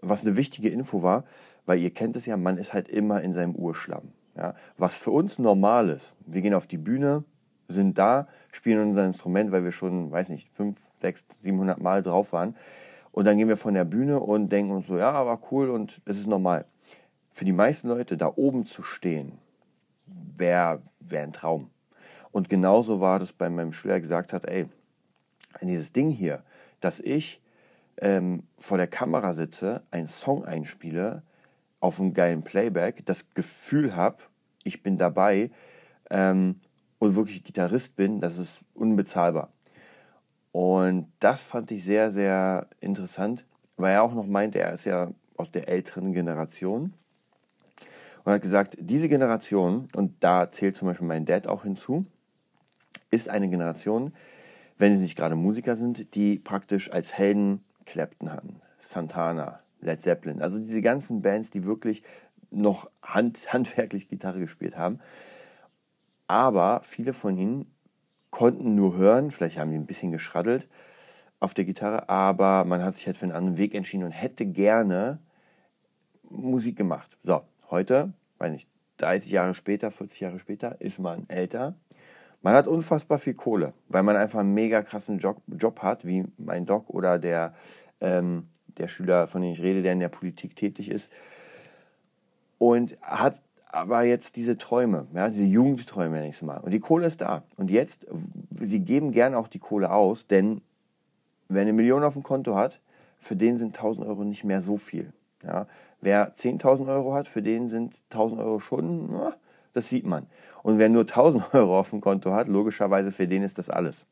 was 0.00 0.24
eine 0.24 0.36
wichtige 0.36 0.70
Info 0.70 1.02
war, 1.02 1.24
weil 1.66 1.78
ihr 1.78 1.90
kennt 1.90 2.16
es 2.16 2.26
ja, 2.26 2.36
man 2.36 2.56
ist 2.56 2.72
halt 2.72 2.88
immer 2.88 3.22
in 3.22 3.32
seinem 3.32 3.54
Urschlamm. 3.54 4.12
Ja? 4.36 4.54
Was 4.76 4.96
für 4.96 5.10
uns 5.10 5.38
normal 5.38 5.90
ist. 5.90 6.14
Wir 6.26 6.40
gehen 6.40 6.54
auf 6.54 6.66
die 6.66 6.78
Bühne, 6.78 7.24
sind 7.68 7.98
da, 7.98 8.26
spielen 8.52 8.90
unser 8.90 9.04
Instrument, 9.04 9.52
weil 9.52 9.64
wir 9.64 9.72
schon, 9.72 10.10
weiß 10.10 10.30
nicht, 10.30 10.50
5, 10.54 10.78
6, 11.00 11.26
700 11.42 11.80
Mal 11.80 12.02
drauf 12.02 12.32
waren. 12.32 12.56
Und 13.12 13.26
dann 13.26 13.38
gehen 13.38 13.48
wir 13.48 13.56
von 13.56 13.74
der 13.74 13.84
Bühne 13.84 14.20
und 14.20 14.50
denken 14.50 14.72
uns 14.72 14.86
so, 14.86 14.96
ja, 14.96 15.26
war 15.26 15.40
cool 15.50 15.70
und 15.70 16.00
das 16.04 16.18
ist 16.18 16.26
normal. 16.26 16.64
Für 17.32 17.44
die 17.44 17.52
meisten 17.52 17.88
Leute 17.88 18.16
da 18.16 18.32
oben 18.34 18.66
zu 18.66 18.82
stehen, 18.82 19.38
wäre 20.40 20.82
wär 20.98 21.22
ein 21.22 21.32
Traum. 21.32 21.70
Und 22.32 22.48
genauso 22.48 23.00
war 23.00 23.20
das 23.20 23.32
bei 23.32 23.48
meinem 23.48 23.72
Schüler, 23.72 23.94
der 23.94 24.00
gesagt 24.00 24.32
hat, 24.32 24.46
ey, 24.46 24.66
dieses 25.62 25.92
Ding 25.92 26.10
hier, 26.10 26.42
dass 26.80 26.98
ich 26.98 27.40
ähm, 27.98 28.44
vor 28.58 28.78
der 28.78 28.86
Kamera 28.86 29.34
sitze, 29.34 29.82
einen 29.90 30.08
Song 30.08 30.44
einspiele, 30.44 31.22
auf 31.80 32.00
einem 32.00 32.14
geilen 32.14 32.42
Playback, 32.42 33.04
das 33.06 33.30
Gefühl 33.30 33.96
habe, 33.96 34.18
ich 34.64 34.82
bin 34.82 34.98
dabei 34.98 35.50
ähm, 36.10 36.60
und 36.98 37.14
wirklich 37.14 37.42
Gitarrist 37.42 37.96
bin, 37.96 38.20
das 38.20 38.38
ist 38.38 38.64
unbezahlbar. 38.74 39.52
Und 40.52 41.10
das 41.20 41.42
fand 41.42 41.70
ich 41.70 41.84
sehr, 41.84 42.10
sehr 42.10 42.66
interessant, 42.80 43.46
weil 43.76 43.94
er 43.94 44.02
auch 44.02 44.12
noch 44.12 44.26
meinte, 44.26 44.58
er 44.58 44.72
ist 44.72 44.84
ja 44.84 45.10
aus 45.36 45.50
der 45.50 45.68
älteren 45.68 46.12
Generation 46.12 46.92
und 48.24 48.32
hat 48.32 48.42
gesagt, 48.42 48.76
diese 48.80 49.08
Generation, 49.08 49.88
und 49.94 50.22
da 50.22 50.50
zählt 50.50 50.76
zum 50.76 50.88
Beispiel 50.88 51.06
mein 51.06 51.24
Dad 51.24 51.46
auch 51.46 51.62
hinzu, 51.62 52.06
ist 53.10 53.28
eine 53.28 53.48
Generation, 53.48 54.12
wenn 54.78 54.96
sie 54.96 55.02
nicht 55.02 55.16
gerade 55.16 55.36
Musiker 55.36 55.76
sind, 55.76 56.14
die 56.14 56.38
praktisch 56.38 56.90
als 56.90 57.12
Helden 57.12 57.64
Clapton 57.86 58.32
hatten, 58.32 58.60
Santana, 58.78 59.60
Led 59.80 60.00
Zeppelin, 60.00 60.40
also 60.40 60.58
diese 60.58 60.82
ganzen 60.82 61.22
Bands, 61.22 61.50
die 61.50 61.64
wirklich 61.64 62.02
noch 62.50 62.90
hand, 63.02 63.46
handwerklich 63.52 64.08
Gitarre 64.08 64.40
gespielt 64.40 64.76
haben. 64.76 65.00
Aber 66.26 66.82
viele 66.84 67.12
von 67.12 67.36
ihnen 67.36 67.66
konnten 68.30 68.74
nur 68.74 68.96
hören, 68.96 69.30
vielleicht 69.30 69.58
haben 69.58 69.70
die 69.70 69.76
ein 69.76 69.86
bisschen 69.86 70.12
geschraddelt 70.12 70.68
auf 71.40 71.54
der 71.54 71.64
Gitarre, 71.64 72.08
aber 72.08 72.64
man 72.64 72.82
hat 72.82 72.94
sich 72.94 73.06
halt 73.06 73.16
für 73.16 73.24
einen 73.24 73.32
anderen 73.32 73.56
Weg 73.56 73.74
entschieden 73.74 74.04
und 74.04 74.12
hätte 74.12 74.46
gerne 74.46 75.18
Musik 76.28 76.76
gemacht. 76.76 77.16
So, 77.22 77.42
heute, 77.70 78.12
weiß 78.38 78.52
nicht, 78.52 78.68
30 78.98 79.30
Jahre 79.30 79.54
später, 79.54 79.90
40 79.90 80.20
Jahre 80.20 80.38
später, 80.38 80.80
ist 80.80 80.98
man 80.98 81.28
älter. 81.28 81.74
Man 82.42 82.54
hat 82.54 82.66
unfassbar 82.66 83.18
viel 83.18 83.34
Kohle, 83.34 83.74
weil 83.88 84.02
man 84.02 84.16
einfach 84.16 84.40
einen 84.40 84.54
mega 84.54 84.82
krassen 84.82 85.18
Job, 85.18 85.42
Job 85.46 85.80
hat, 85.82 86.06
wie 86.06 86.24
mein 86.38 86.66
Doc 86.66 86.88
oder 86.88 87.18
der, 87.18 87.54
ähm, 88.00 88.48
der 88.78 88.88
Schüler, 88.88 89.28
von 89.28 89.42
dem 89.42 89.52
ich 89.52 89.62
rede, 89.62 89.82
der 89.82 89.92
in 89.92 90.00
der 90.00 90.08
Politik 90.08 90.56
tätig 90.56 90.90
ist. 90.90 91.10
Und 92.58 92.98
hat 93.02 93.42
aber 93.66 94.02
jetzt 94.02 94.36
diese 94.36 94.58
Träume, 94.58 95.06
ja, 95.14 95.28
diese 95.28 95.44
Jugendträume 95.44 96.16
nenne 96.16 96.28
ich 96.28 96.36
es 96.36 96.42
mal. 96.42 96.58
Und 96.58 96.72
die 96.72 96.80
Kohle 96.80 97.06
ist 97.06 97.20
da. 97.20 97.44
Und 97.56 97.70
jetzt, 97.70 98.06
sie 98.60 98.80
geben 98.80 99.12
gerne 99.12 99.38
auch 99.38 99.48
die 99.48 99.60
Kohle 99.60 99.92
aus, 99.92 100.26
denn 100.26 100.60
wer 101.48 101.62
eine 101.62 101.72
Million 101.72 102.02
auf 102.02 102.14
dem 102.14 102.22
Konto 102.22 102.56
hat, 102.56 102.80
für 103.18 103.36
den 103.36 103.58
sind 103.58 103.76
1000 103.76 104.06
Euro 104.06 104.24
nicht 104.24 104.44
mehr 104.44 104.62
so 104.62 104.76
viel. 104.76 105.12
Ja. 105.44 105.66
Wer 106.00 106.34
10.000 106.36 106.88
Euro 106.88 107.14
hat, 107.14 107.28
für 107.28 107.42
den 107.42 107.68
sind 107.68 107.94
1000 108.10 108.40
Euro 108.40 108.60
schon, 108.60 109.12
na, 109.12 109.34
das 109.74 109.88
sieht 109.88 110.06
man. 110.06 110.26
Und 110.62 110.78
wer 110.78 110.88
nur 110.88 111.02
1000 111.02 111.44
Euro 111.54 111.78
auf 111.78 111.90
dem 111.90 112.00
Konto 112.00 112.32
hat, 112.32 112.48
logischerweise 112.48 113.12
für 113.12 113.28
den 113.28 113.42
ist 113.42 113.58
das 113.58 113.70
alles. 113.70 114.06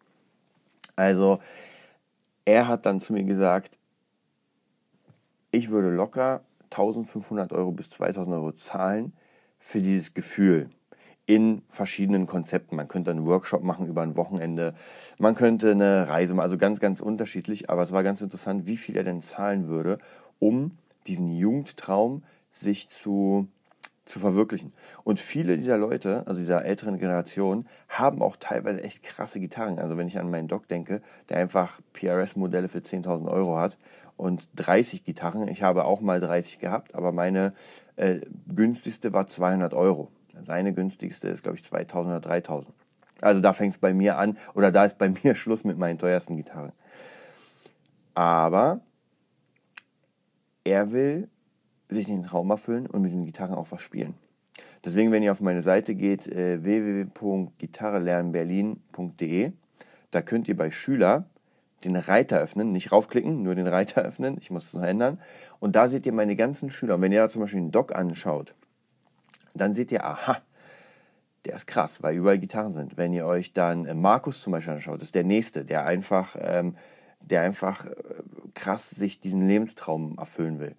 Also, 0.96 1.38
er 2.44 2.66
hat 2.68 2.86
dann 2.86 3.00
zu 3.00 3.12
mir 3.12 3.24
gesagt, 3.24 3.78
ich 5.50 5.70
würde 5.70 5.90
locker 5.90 6.42
1500 6.70 7.52
Euro 7.52 7.72
bis 7.72 7.90
2000 7.90 8.36
Euro 8.36 8.52
zahlen, 8.52 9.12
für 9.58 9.80
dieses 9.80 10.14
Gefühl 10.14 10.70
in 11.26 11.62
verschiedenen 11.68 12.26
Konzepten. 12.26 12.76
Man 12.76 12.88
könnte 12.88 13.10
einen 13.10 13.26
Workshop 13.26 13.62
machen 13.62 13.86
über 13.86 14.02
ein 14.02 14.16
Wochenende, 14.16 14.74
man 15.18 15.34
könnte 15.34 15.72
eine 15.72 16.08
Reise 16.08 16.34
machen, 16.34 16.44
also 16.44 16.56
ganz, 16.56 16.80
ganz 16.80 17.00
unterschiedlich. 17.00 17.68
Aber 17.68 17.82
es 17.82 17.92
war 17.92 18.02
ganz 18.02 18.20
interessant, 18.22 18.66
wie 18.66 18.76
viel 18.76 18.96
er 18.96 19.04
denn 19.04 19.20
zahlen 19.20 19.68
würde, 19.68 19.98
um 20.38 20.78
diesen 21.08 21.28
Jugendtraum 21.28 22.22
sich 22.52 22.88
zu, 22.88 23.48
zu 24.04 24.20
verwirklichen. 24.20 24.72
Und 25.04 25.20
viele 25.20 25.56
dieser 25.56 25.78
Leute, 25.78 26.22
also 26.26 26.38
dieser 26.38 26.64
älteren 26.64 26.98
Generation, 26.98 27.66
haben 27.88 28.22
auch 28.22 28.36
teilweise 28.36 28.82
echt 28.82 29.02
krasse 29.02 29.40
Gitarren. 29.40 29.78
Also 29.78 29.96
wenn 29.96 30.06
ich 30.06 30.18
an 30.18 30.30
meinen 30.30 30.48
Doc 30.48 30.68
denke, 30.68 31.02
der 31.28 31.38
einfach 31.38 31.80
PRS-Modelle 31.94 32.68
für 32.68 32.78
10.000 32.78 33.30
Euro 33.30 33.56
hat 33.56 33.78
und 34.16 34.48
30 34.56 35.04
Gitarren. 35.04 35.48
Ich 35.48 35.62
habe 35.62 35.84
auch 35.84 36.00
mal 36.00 36.20
30 36.20 36.58
gehabt, 36.58 36.94
aber 36.94 37.12
meine 37.12 37.54
äh, 37.96 38.20
günstigste 38.54 39.12
war 39.12 39.26
200 39.26 39.74
Euro. 39.74 40.10
Seine 40.46 40.72
günstigste 40.72 41.28
ist, 41.28 41.42
glaube 41.42 41.56
ich, 41.56 41.64
2000 41.64 42.12
oder 42.12 42.20
3000. 42.20 42.72
Also 43.20 43.40
da 43.40 43.52
fängt 43.52 43.74
es 43.74 43.78
bei 43.78 43.92
mir 43.92 44.18
an, 44.18 44.36
oder 44.54 44.70
da 44.70 44.84
ist 44.84 44.98
bei 44.98 45.08
mir 45.22 45.34
Schluss 45.34 45.64
mit 45.64 45.78
meinen 45.78 45.98
teuersten 45.98 46.36
Gitarren. 46.36 46.72
Aber 48.14 48.80
er 50.68 50.92
will 50.92 51.28
sich 51.88 52.06
den 52.06 52.22
Traum 52.22 52.50
erfüllen 52.50 52.86
und 52.86 53.02
mit 53.02 53.10
diesen 53.10 53.24
Gitarren 53.24 53.54
auch 53.54 53.72
was 53.72 53.80
spielen. 53.80 54.14
Deswegen, 54.84 55.10
wenn 55.10 55.22
ihr 55.22 55.32
auf 55.32 55.40
meine 55.40 55.62
Seite 55.62 55.94
geht, 55.94 56.26
äh, 56.26 56.62
www.gitarrelernberlin.de, 56.62 59.52
da 60.10 60.22
könnt 60.22 60.48
ihr 60.48 60.56
bei 60.56 60.70
Schüler 60.70 61.26
den 61.84 61.96
Reiter 61.96 62.38
öffnen, 62.38 62.72
nicht 62.72 62.92
raufklicken, 62.92 63.42
nur 63.42 63.54
den 63.54 63.66
Reiter 63.66 64.02
öffnen. 64.06 64.36
Ich 64.40 64.50
muss 64.50 64.66
es 64.66 64.74
noch 64.74 64.82
ändern. 64.82 65.18
Und 65.58 65.74
da 65.74 65.88
seht 65.88 66.04
ihr 66.06 66.12
meine 66.12 66.36
ganzen 66.36 66.70
Schüler. 66.70 66.96
Und 66.96 67.02
wenn 67.02 67.12
ihr 67.12 67.22
da 67.22 67.28
zum 67.28 67.42
Beispiel 67.42 67.60
den 67.60 67.72
Doc 67.72 67.94
anschaut, 67.94 68.54
dann 69.54 69.72
seht 69.72 69.90
ihr, 69.90 70.04
aha, 70.04 70.38
der 71.44 71.56
ist 71.56 71.66
krass, 71.66 72.02
weil 72.02 72.16
überall 72.16 72.38
Gitarren 72.38 72.72
sind. 72.72 72.96
Wenn 72.96 73.12
ihr 73.12 73.26
euch 73.26 73.52
dann 73.52 73.86
äh, 73.86 73.94
Markus 73.94 74.42
zum 74.42 74.52
Beispiel 74.52 74.74
anschaut, 74.74 75.02
ist 75.02 75.14
der 75.14 75.24
Nächste, 75.24 75.64
der 75.64 75.86
einfach, 75.86 76.36
ähm, 76.38 76.76
der 77.30 77.42
einfach 77.42 77.86
äh, 77.86 77.92
krass 78.54 78.90
sich 78.90 79.20
diesen 79.20 79.46
Lebenstraum 79.46 80.18
erfüllen 80.18 80.58
will. 80.60 80.74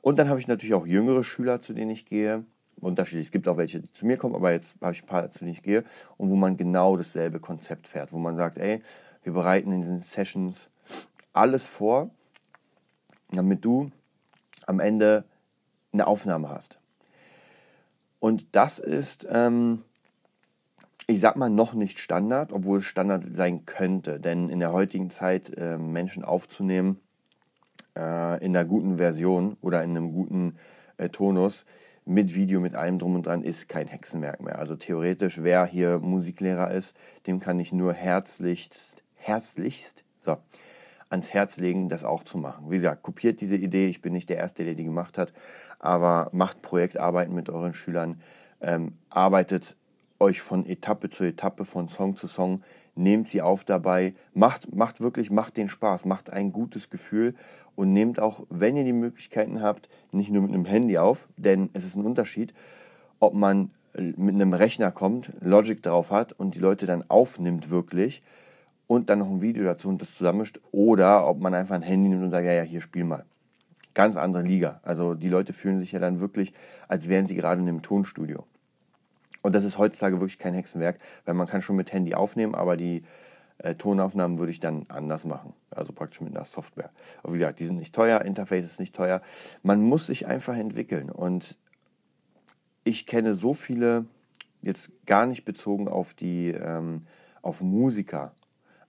Und 0.00 0.18
dann 0.18 0.28
habe 0.28 0.40
ich 0.40 0.48
natürlich 0.48 0.74
auch 0.74 0.86
jüngere 0.86 1.24
Schüler, 1.24 1.60
zu 1.60 1.72
denen 1.72 1.90
ich 1.90 2.06
gehe. 2.06 2.44
Unterschiedlich. 2.80 3.26
Es 3.26 3.32
gibt 3.32 3.48
auch 3.48 3.56
welche, 3.56 3.80
die 3.80 3.92
zu 3.92 4.06
mir 4.06 4.16
kommen, 4.16 4.36
aber 4.36 4.52
jetzt 4.52 4.80
habe 4.80 4.92
ich 4.92 5.02
ein 5.02 5.06
paar, 5.06 5.30
zu 5.32 5.40
denen 5.40 5.50
ich 5.50 5.62
gehe. 5.62 5.84
Und 6.16 6.30
wo 6.30 6.36
man 6.36 6.56
genau 6.56 6.96
dasselbe 6.96 7.40
Konzept 7.40 7.88
fährt. 7.88 8.12
Wo 8.12 8.18
man 8.18 8.36
sagt, 8.36 8.58
ey, 8.58 8.82
wir 9.24 9.32
bereiten 9.32 9.72
in 9.72 9.82
den 9.82 10.02
Sessions 10.02 10.68
alles 11.32 11.66
vor, 11.66 12.10
damit 13.30 13.64
du 13.64 13.90
am 14.66 14.80
Ende 14.80 15.24
eine 15.92 16.06
Aufnahme 16.06 16.48
hast. 16.48 16.78
Und 18.20 18.46
das 18.52 18.78
ist, 18.78 19.26
ähm, 19.30 19.82
ich 21.10 21.20
sag 21.20 21.36
mal, 21.36 21.48
noch 21.48 21.72
nicht 21.72 21.98
Standard, 21.98 22.52
obwohl 22.52 22.80
es 22.80 22.84
Standard 22.84 23.24
sein 23.30 23.64
könnte. 23.64 24.20
Denn 24.20 24.50
in 24.50 24.60
der 24.60 24.72
heutigen 24.72 25.08
Zeit 25.08 25.50
äh, 25.56 25.78
Menschen 25.78 26.22
aufzunehmen 26.22 27.00
äh, 27.96 28.44
in 28.44 28.54
einer 28.54 28.66
guten 28.66 28.98
Version 28.98 29.56
oder 29.62 29.82
in 29.82 29.96
einem 29.96 30.12
guten 30.12 30.56
äh, 30.98 31.08
Tonus 31.08 31.64
mit 32.04 32.34
Video, 32.34 32.60
mit 32.60 32.74
allem 32.74 32.98
drum 32.98 33.14
und 33.14 33.24
dran, 33.24 33.42
ist 33.42 33.68
kein 33.68 33.86
Hexenwerk 33.88 34.42
mehr. 34.42 34.58
Also 34.58 34.76
theoretisch, 34.76 35.42
wer 35.42 35.64
hier 35.64 35.98
Musiklehrer 35.98 36.70
ist, 36.72 36.94
dem 37.26 37.40
kann 37.40 37.58
ich 37.58 37.72
nur 37.72 37.94
herzlichst, 37.94 39.02
herzlichst, 39.16 40.04
so, 40.20 40.36
ans 41.08 41.32
Herz 41.32 41.56
legen, 41.56 41.88
das 41.88 42.04
auch 42.04 42.22
zu 42.22 42.36
machen. 42.36 42.70
Wie 42.70 42.76
gesagt, 42.76 43.02
kopiert 43.02 43.40
diese 43.40 43.56
Idee, 43.56 43.86
ich 43.86 44.02
bin 44.02 44.12
nicht 44.12 44.28
der 44.28 44.36
Erste, 44.36 44.62
der 44.62 44.74
die 44.74 44.84
gemacht 44.84 45.16
hat, 45.16 45.32
aber 45.78 46.28
macht 46.32 46.60
Projektarbeiten 46.60 47.34
mit 47.34 47.48
euren 47.48 47.72
Schülern, 47.72 48.20
ähm, 48.60 48.98
arbeitet 49.08 49.76
euch 50.20 50.40
von 50.40 50.66
Etappe 50.66 51.08
zu 51.08 51.24
Etappe, 51.24 51.64
von 51.64 51.88
Song 51.88 52.16
zu 52.16 52.26
Song, 52.26 52.62
nehmt 52.94 53.28
sie 53.28 53.42
auf 53.42 53.64
dabei, 53.64 54.14
macht, 54.34 54.74
macht 54.74 55.00
wirklich, 55.00 55.30
macht 55.30 55.56
den 55.56 55.68
Spaß, 55.68 56.04
macht 56.04 56.30
ein 56.30 56.52
gutes 56.52 56.90
Gefühl 56.90 57.34
und 57.76 57.92
nehmt 57.92 58.18
auch, 58.18 58.44
wenn 58.50 58.76
ihr 58.76 58.84
die 58.84 58.92
Möglichkeiten 58.92 59.62
habt, 59.62 59.88
nicht 60.10 60.30
nur 60.30 60.42
mit 60.42 60.52
einem 60.52 60.64
Handy 60.64 60.98
auf, 60.98 61.28
denn 61.36 61.70
es 61.74 61.84
ist 61.84 61.96
ein 61.96 62.04
Unterschied, 62.04 62.52
ob 63.20 63.34
man 63.34 63.70
mit 63.94 64.34
einem 64.34 64.52
Rechner 64.52 64.90
kommt, 64.90 65.32
Logic 65.40 65.82
drauf 65.82 66.10
hat 66.10 66.32
und 66.32 66.54
die 66.54 66.60
Leute 66.60 66.86
dann 66.86 67.08
aufnimmt 67.08 67.70
wirklich 67.70 68.22
und 68.86 69.10
dann 69.10 69.20
noch 69.20 69.30
ein 69.30 69.42
Video 69.42 69.64
dazu 69.64 69.88
und 69.88 70.02
das 70.02 70.14
zusammenmischt 70.14 70.60
oder 70.72 71.26
ob 71.28 71.40
man 71.40 71.54
einfach 71.54 71.74
ein 71.74 71.82
Handy 71.82 72.08
nimmt 72.08 72.24
und 72.24 72.30
sagt, 72.30 72.46
ja, 72.46 72.52
ja, 72.52 72.62
hier 72.62 72.80
spiel 72.80 73.04
mal. 73.04 73.24
Ganz 73.94 74.16
andere 74.16 74.42
Liga. 74.42 74.80
Also 74.82 75.14
die 75.14 75.28
Leute 75.28 75.52
fühlen 75.52 75.80
sich 75.80 75.92
ja 75.92 75.98
dann 75.98 76.20
wirklich, 76.20 76.52
als 76.86 77.08
wären 77.08 77.26
sie 77.26 77.34
gerade 77.34 77.60
in 77.60 77.68
einem 77.68 77.82
Tonstudio. 77.82 78.44
Und 79.42 79.54
das 79.54 79.64
ist 79.64 79.78
heutzutage 79.78 80.20
wirklich 80.20 80.38
kein 80.38 80.54
Hexenwerk, 80.54 80.98
weil 81.24 81.34
man 81.34 81.46
kann 81.46 81.62
schon 81.62 81.76
mit 81.76 81.92
Handy 81.92 82.14
aufnehmen, 82.14 82.54
aber 82.54 82.76
die 82.76 83.04
äh, 83.58 83.74
Tonaufnahmen 83.74 84.38
würde 84.38 84.52
ich 84.52 84.60
dann 84.60 84.86
anders 84.88 85.24
machen. 85.24 85.54
Also 85.70 85.92
praktisch 85.92 86.20
mit 86.20 86.34
einer 86.34 86.44
Software. 86.44 86.90
Aber 87.22 87.34
wie 87.34 87.38
gesagt, 87.38 87.60
die 87.60 87.66
sind 87.66 87.76
nicht 87.76 87.94
teuer, 87.94 88.22
Interface 88.22 88.64
ist 88.64 88.80
nicht 88.80 88.94
teuer. 88.94 89.22
Man 89.62 89.80
muss 89.82 90.06
sich 90.06 90.26
einfach 90.26 90.56
entwickeln. 90.56 91.10
Und 91.10 91.56
ich 92.84 93.06
kenne 93.06 93.34
so 93.34 93.54
viele, 93.54 94.06
jetzt 94.62 94.90
gar 95.06 95.26
nicht 95.26 95.44
bezogen 95.44 95.88
auf 95.88 96.14
die, 96.14 96.50
ähm, 96.50 97.06
auf 97.42 97.60
Musiker, 97.60 98.32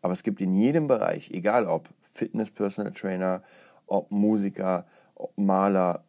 aber 0.01 0.13
es 0.13 0.23
gibt 0.23 0.41
in 0.41 0.55
jedem 0.55 0.87
Bereich, 0.87 1.31
egal 1.31 1.65
ob 1.65 1.89
Fitness 2.01 2.51
Personal 2.51 2.93
Trainer, 2.93 3.43
ob 3.87 4.11
Musiker, 4.11 4.85
ob 5.15 5.37
Maler, 5.37 6.03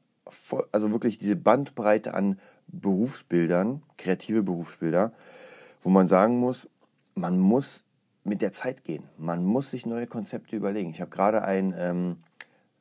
also 0.73 0.93
wirklich 0.93 1.19
diese 1.19 1.37
Bandbreite 1.37 2.15
an 2.15 2.39
Berufsbildern, 2.73 3.83
kreative 3.97 4.43
Berufsbilder, 4.43 5.13
wo 5.83 5.91
man 5.91 6.09
sagen 6.09 6.39
muss, 6.39 6.69
man 7.15 7.39
muss 7.39 7.85
mit 8.25 8.43
der 8.43 8.53
Zeit 8.53 8.85
gehen. 8.85 9.05
Man 9.19 9.45
muss 9.45 9.71
sich 9.71 9.87
neue 9.87 10.07
Konzepte 10.07 10.57
überlegen. 10.57 10.91
Ich 10.91 11.01
habe 11.01 11.11
gerade 11.11 11.43
einen 11.43 11.75
ähm, 11.77 12.17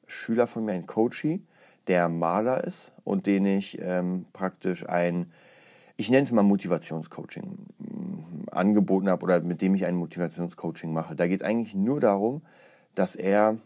Schüler 0.08 0.48
von 0.48 0.66
mir, 0.66 0.74
einen 0.74 0.88
Coachy, 0.88 1.42
der 1.88 2.10
Maler 2.10 2.64
ist 2.64 2.92
und 3.04 3.26
den 3.26 3.46
ich 3.46 3.80
ähm, 3.82 4.26
praktisch 4.34 4.88
ein, 4.88 5.32
ich 5.98 6.10
nenne 6.10 6.24
es 6.24 6.32
mal 6.32 6.44
Motivationscoaching, 6.44 7.58
mm, 7.80 8.50
angeboten 8.52 9.10
habe 9.10 9.24
oder 9.24 9.40
mit 9.42 9.62
dem 9.62 9.76
ich 9.76 9.86
ein 9.86 9.96
Motivationscoaching 9.96 10.92
mache. 10.92 11.16
Da 11.16 11.28
geht 11.28 11.42
es 11.42 11.48
eigentlich 11.48 11.74
nur 11.74 12.00
darum, 12.00 12.42
dass 12.96 13.16
er 13.16 13.58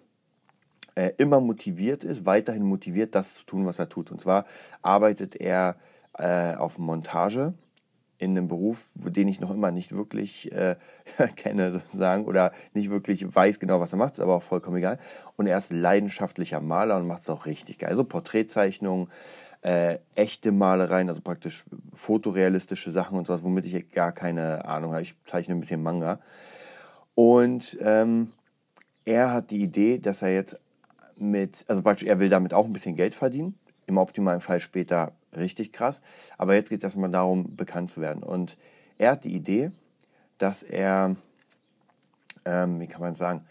äh, 0.96 1.12
immer 1.18 1.42
motiviert 1.42 2.04
ist, 2.04 2.26
weiterhin 2.26 2.64
motiviert, 2.64 3.16
das 3.16 3.36
zu 3.36 3.46
tun, 3.46 3.66
was 3.66 3.80
er 3.80 3.90
tut. 3.90 4.12
Und 4.12 4.22
zwar 4.22 4.46
arbeitet 4.82 5.36
er 5.36 5.76
äh, 6.18 6.56
auf 6.56 6.78
Montage 6.78 7.54
in 8.18 8.32
einem 8.32 8.48
Beruf, 8.48 8.90
den 8.96 9.28
ich 9.28 9.40
noch 9.40 9.52
immer 9.52 9.72
nicht 9.72 9.92
wirklich 9.92 10.52
äh, 10.52 10.76
kenne, 11.36 11.72
sozusagen, 11.72 12.26
oder 12.26 12.52
nicht 12.74 12.90
wirklich 12.90 13.36
weiß 13.36 13.60
genau, 13.60 13.80
was 13.80 13.94
er 13.94 13.98
macht, 13.98 14.14
ist 14.14 14.20
aber 14.20 14.36
auch 14.36 14.44
vollkommen 14.44 14.78
egal. 14.78 15.00
Und 15.36 15.48
er 15.48 15.58
ist 15.58 15.72
leidenschaftlicher 15.72 16.62
Maler 16.62 16.98
und 16.98 17.08
macht 17.08 17.24
es 17.24 17.30
auch 17.30 17.46
richtig 17.46 17.80
geil. 17.80 17.90
Also 17.90 18.04
Porträtzeichnungen, 18.06 19.10
äh, 19.62 20.00
echte 20.16 20.52
Malereien, 20.52 21.10
also 21.10 21.22
praktisch 21.22 21.66
fotorealistische 21.94 22.92
Sachen 22.92 23.18
und 23.18 23.28
sowas, 23.28 23.44
womit 23.44 23.66
ich 23.66 23.92
gar 23.92 24.12
keine 24.12 24.66
Ahnung 24.66 24.92
habe. 24.92 25.02
Ich 25.02 25.16
zeichne 25.26 25.56
ein 25.56 25.60
bisschen 25.60 25.84
Manga. 25.84 26.20
Und 27.16 27.78
ähm, 27.82 28.32
er 29.06 29.32
hat 29.32 29.52
die 29.52 29.62
Idee, 29.62 30.00
dass 30.00 30.22
er 30.22 30.34
jetzt 30.34 30.60
mit, 31.16 31.66
also 31.68 31.82
praktisch, 31.82 32.08
er 32.08 32.20
will 32.20 32.30
damit 32.30 32.54
auch 32.54 32.66
ein 32.66 32.74
bisschen 32.74 32.96
Geld 32.96 33.14
verdienen. 33.14 33.58
Im 33.86 33.98
optimalen 33.98 34.42
Fall 34.42 34.60
später 34.60 35.14
richtig 35.36 35.74
krass. 35.74 36.02
Aber 36.38 36.56
jetzt 36.56 36.70
geht 36.70 36.80
es 36.80 36.84
erstmal 36.84 37.10
darum, 37.10 37.56
bekannt 37.56 37.90
zu 37.90 38.02
werden. 38.02 38.24
Und 38.24 38.58
er 38.98 39.12
hat 39.12 39.26
die 39.26 39.34
Idee, 39.34 39.72
dass 40.38 40.64
er, 40.64 41.16
ähm, 42.46 42.80
wie 42.80 42.88
kann 42.88 43.02
man 43.02 43.16
sagen, 43.16 43.46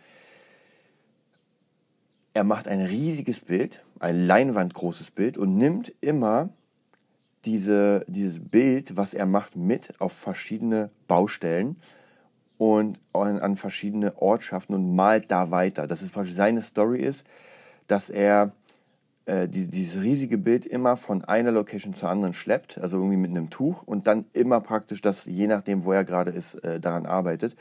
er 2.34 2.44
macht 2.44 2.66
ein 2.66 2.80
riesiges 2.80 3.40
Bild, 3.40 3.84
ein 4.00 4.26
leinwandgroßes 4.26 5.10
Bild 5.10 5.36
und 5.36 5.56
nimmt 5.56 5.92
immer 6.00 6.48
diese, 7.44 8.04
dieses 8.08 8.40
Bild, 8.40 8.96
was 8.96 9.14
er 9.14 9.26
macht, 9.26 9.56
mit 9.56 10.00
auf 10.00 10.12
verschiedene 10.12 10.90
Baustellen 11.08 11.76
und 12.58 13.00
an, 13.12 13.56
verschiedene 13.56 14.16
Ortschaften 14.20 14.74
und 14.74 14.94
malt 14.94 15.30
da 15.30 15.50
weiter. 15.50 15.86
Das 15.86 16.00
ist 16.00 16.14
praktisch 16.14 16.34
seine 16.34 16.62
Story 16.62 17.00
ist, 17.00 17.26
dass 17.88 18.08
er 18.08 18.52
äh, 19.26 19.48
die, 19.48 19.68
dieses 19.68 20.02
riesige 20.02 20.38
Bild 20.38 20.66
immer 20.66 20.96
von 20.96 21.24
einer 21.24 21.52
Location 21.52 21.94
zur 21.94 22.08
anderen 22.08 22.34
schleppt, 22.34 22.78
also 22.78 22.96
irgendwie 22.96 23.16
mit 23.16 23.30
einem 23.30 23.50
Tuch 23.50 23.82
und 23.82 24.06
dann 24.06 24.24
immer 24.32 24.60
praktisch 24.60 25.00
das, 25.00 25.26
je 25.26 25.46
nachdem, 25.46 25.84
wo 25.84 25.92
er 25.92 26.04
gerade 26.04 26.30
ist, 26.30 26.54
äh, 26.64 26.80
daran 26.80 27.06
arbeitet, 27.06 27.56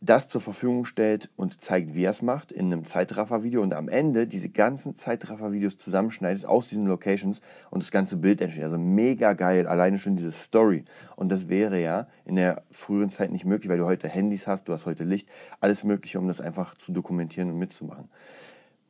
das 0.00 0.28
zur 0.28 0.40
Verfügung 0.40 0.84
stellt 0.84 1.30
und 1.36 1.60
zeigt, 1.60 1.94
wie 1.94 2.04
er 2.04 2.10
es 2.10 2.22
macht 2.22 2.52
in 2.52 2.66
einem 2.66 2.84
Zeitraffer-Video 2.84 3.62
und 3.62 3.74
am 3.74 3.88
Ende 3.88 4.26
diese 4.26 4.48
ganzen 4.48 4.94
Zeitraffer-Videos 4.94 5.78
zusammenschneidet 5.78 6.44
aus 6.44 6.68
diesen 6.68 6.86
Locations 6.86 7.40
und 7.70 7.82
das 7.82 7.90
ganze 7.90 8.16
Bild 8.16 8.40
entsteht. 8.40 8.64
Also 8.64 8.78
mega 8.78 9.32
geil, 9.32 9.66
alleine 9.66 9.98
schon 9.98 10.16
diese 10.16 10.32
Story. 10.32 10.84
Und 11.16 11.30
das 11.30 11.48
wäre 11.48 11.80
ja 11.80 12.08
in 12.24 12.36
der 12.36 12.62
früheren 12.70 13.10
Zeit 13.10 13.32
nicht 13.32 13.44
möglich, 13.44 13.70
weil 13.70 13.78
du 13.78 13.86
heute 13.86 14.08
Handys 14.08 14.46
hast, 14.46 14.68
du 14.68 14.72
hast 14.72 14.86
heute 14.86 15.04
Licht, 15.04 15.28
alles 15.60 15.82
Mögliche, 15.82 16.18
um 16.18 16.28
das 16.28 16.40
einfach 16.40 16.74
zu 16.76 16.92
dokumentieren 16.92 17.50
und 17.50 17.58
mitzumachen 17.58 18.08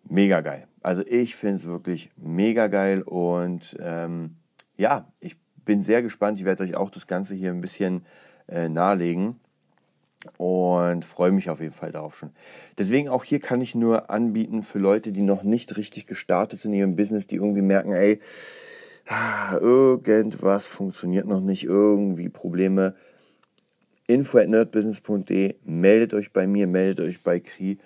mega 0.08 0.40
geil. 0.40 0.66
Also 0.82 1.02
ich 1.06 1.36
finde 1.36 1.56
es 1.56 1.66
wirklich 1.66 2.10
mega 2.16 2.68
geil 2.68 3.02
und 3.02 3.76
ähm, 3.80 4.36
ja, 4.76 5.10
ich 5.20 5.36
bin 5.64 5.82
sehr 5.82 6.02
gespannt. 6.02 6.38
Ich 6.38 6.44
werde 6.44 6.64
euch 6.64 6.76
auch 6.76 6.90
das 6.90 7.06
Ganze 7.06 7.34
hier 7.34 7.50
ein 7.50 7.60
bisschen 7.60 8.02
äh, 8.48 8.68
nahelegen 8.68 9.40
und 10.38 11.04
freue 11.04 11.32
mich 11.32 11.50
auf 11.50 11.60
jeden 11.60 11.72
Fall 11.72 11.92
darauf 11.92 12.16
schon. 12.16 12.30
Deswegen 12.78 13.08
auch 13.08 13.24
hier 13.24 13.40
kann 13.40 13.60
ich 13.60 13.74
nur 13.74 14.10
anbieten 14.10 14.62
für 14.62 14.78
Leute, 14.78 15.12
die 15.12 15.22
noch 15.22 15.42
nicht 15.42 15.76
richtig 15.76 16.06
gestartet 16.06 16.60
sind 16.60 16.72
in 16.72 16.78
ihrem 16.78 16.96
Business, 16.96 17.26
die 17.26 17.36
irgendwie 17.36 17.62
merken, 17.62 17.92
ey, 17.92 18.20
irgendwas 19.60 20.66
funktioniert 20.66 21.26
noch 21.26 21.40
nicht, 21.40 21.64
irgendwie 21.64 22.28
Probleme. 22.28 22.94
Info 24.08 24.38
at 24.38 24.48
nerdbusiness.de, 24.48 25.56
meldet 25.64 26.14
euch 26.14 26.32
bei 26.32 26.46
mir, 26.46 26.68
meldet 26.68 27.04
euch 27.04 27.22
bei 27.22 27.40
Kri 27.40 27.78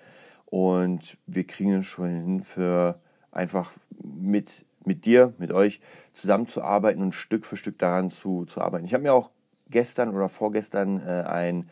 und 0.50 1.16
wir 1.26 1.47
kriegen 1.47 1.75
es 1.75 1.87
schon 1.87 2.09
hin, 2.09 2.42
für 2.42 2.99
einfach 3.33 3.73
mit, 4.02 4.64
mit 4.85 5.04
dir, 5.04 5.33
mit 5.38 5.52
euch 5.52 5.80
zusammenzuarbeiten 6.12 7.02
und 7.02 7.12
Stück 7.12 7.47
für 7.47 7.57
Stück 7.57 7.78
daran 7.78 8.11
zu, 8.11 8.45
zu 8.47 8.61
arbeiten. 8.61 8.85
Ich 8.85 8.92
habe 8.92 9.04
mir 9.04 9.14
auch 9.14 9.30
gestern 9.71 10.14
oder 10.14 10.28
vorgestern 10.28 11.00
äh, 11.07 11.23
ein 11.23 11.71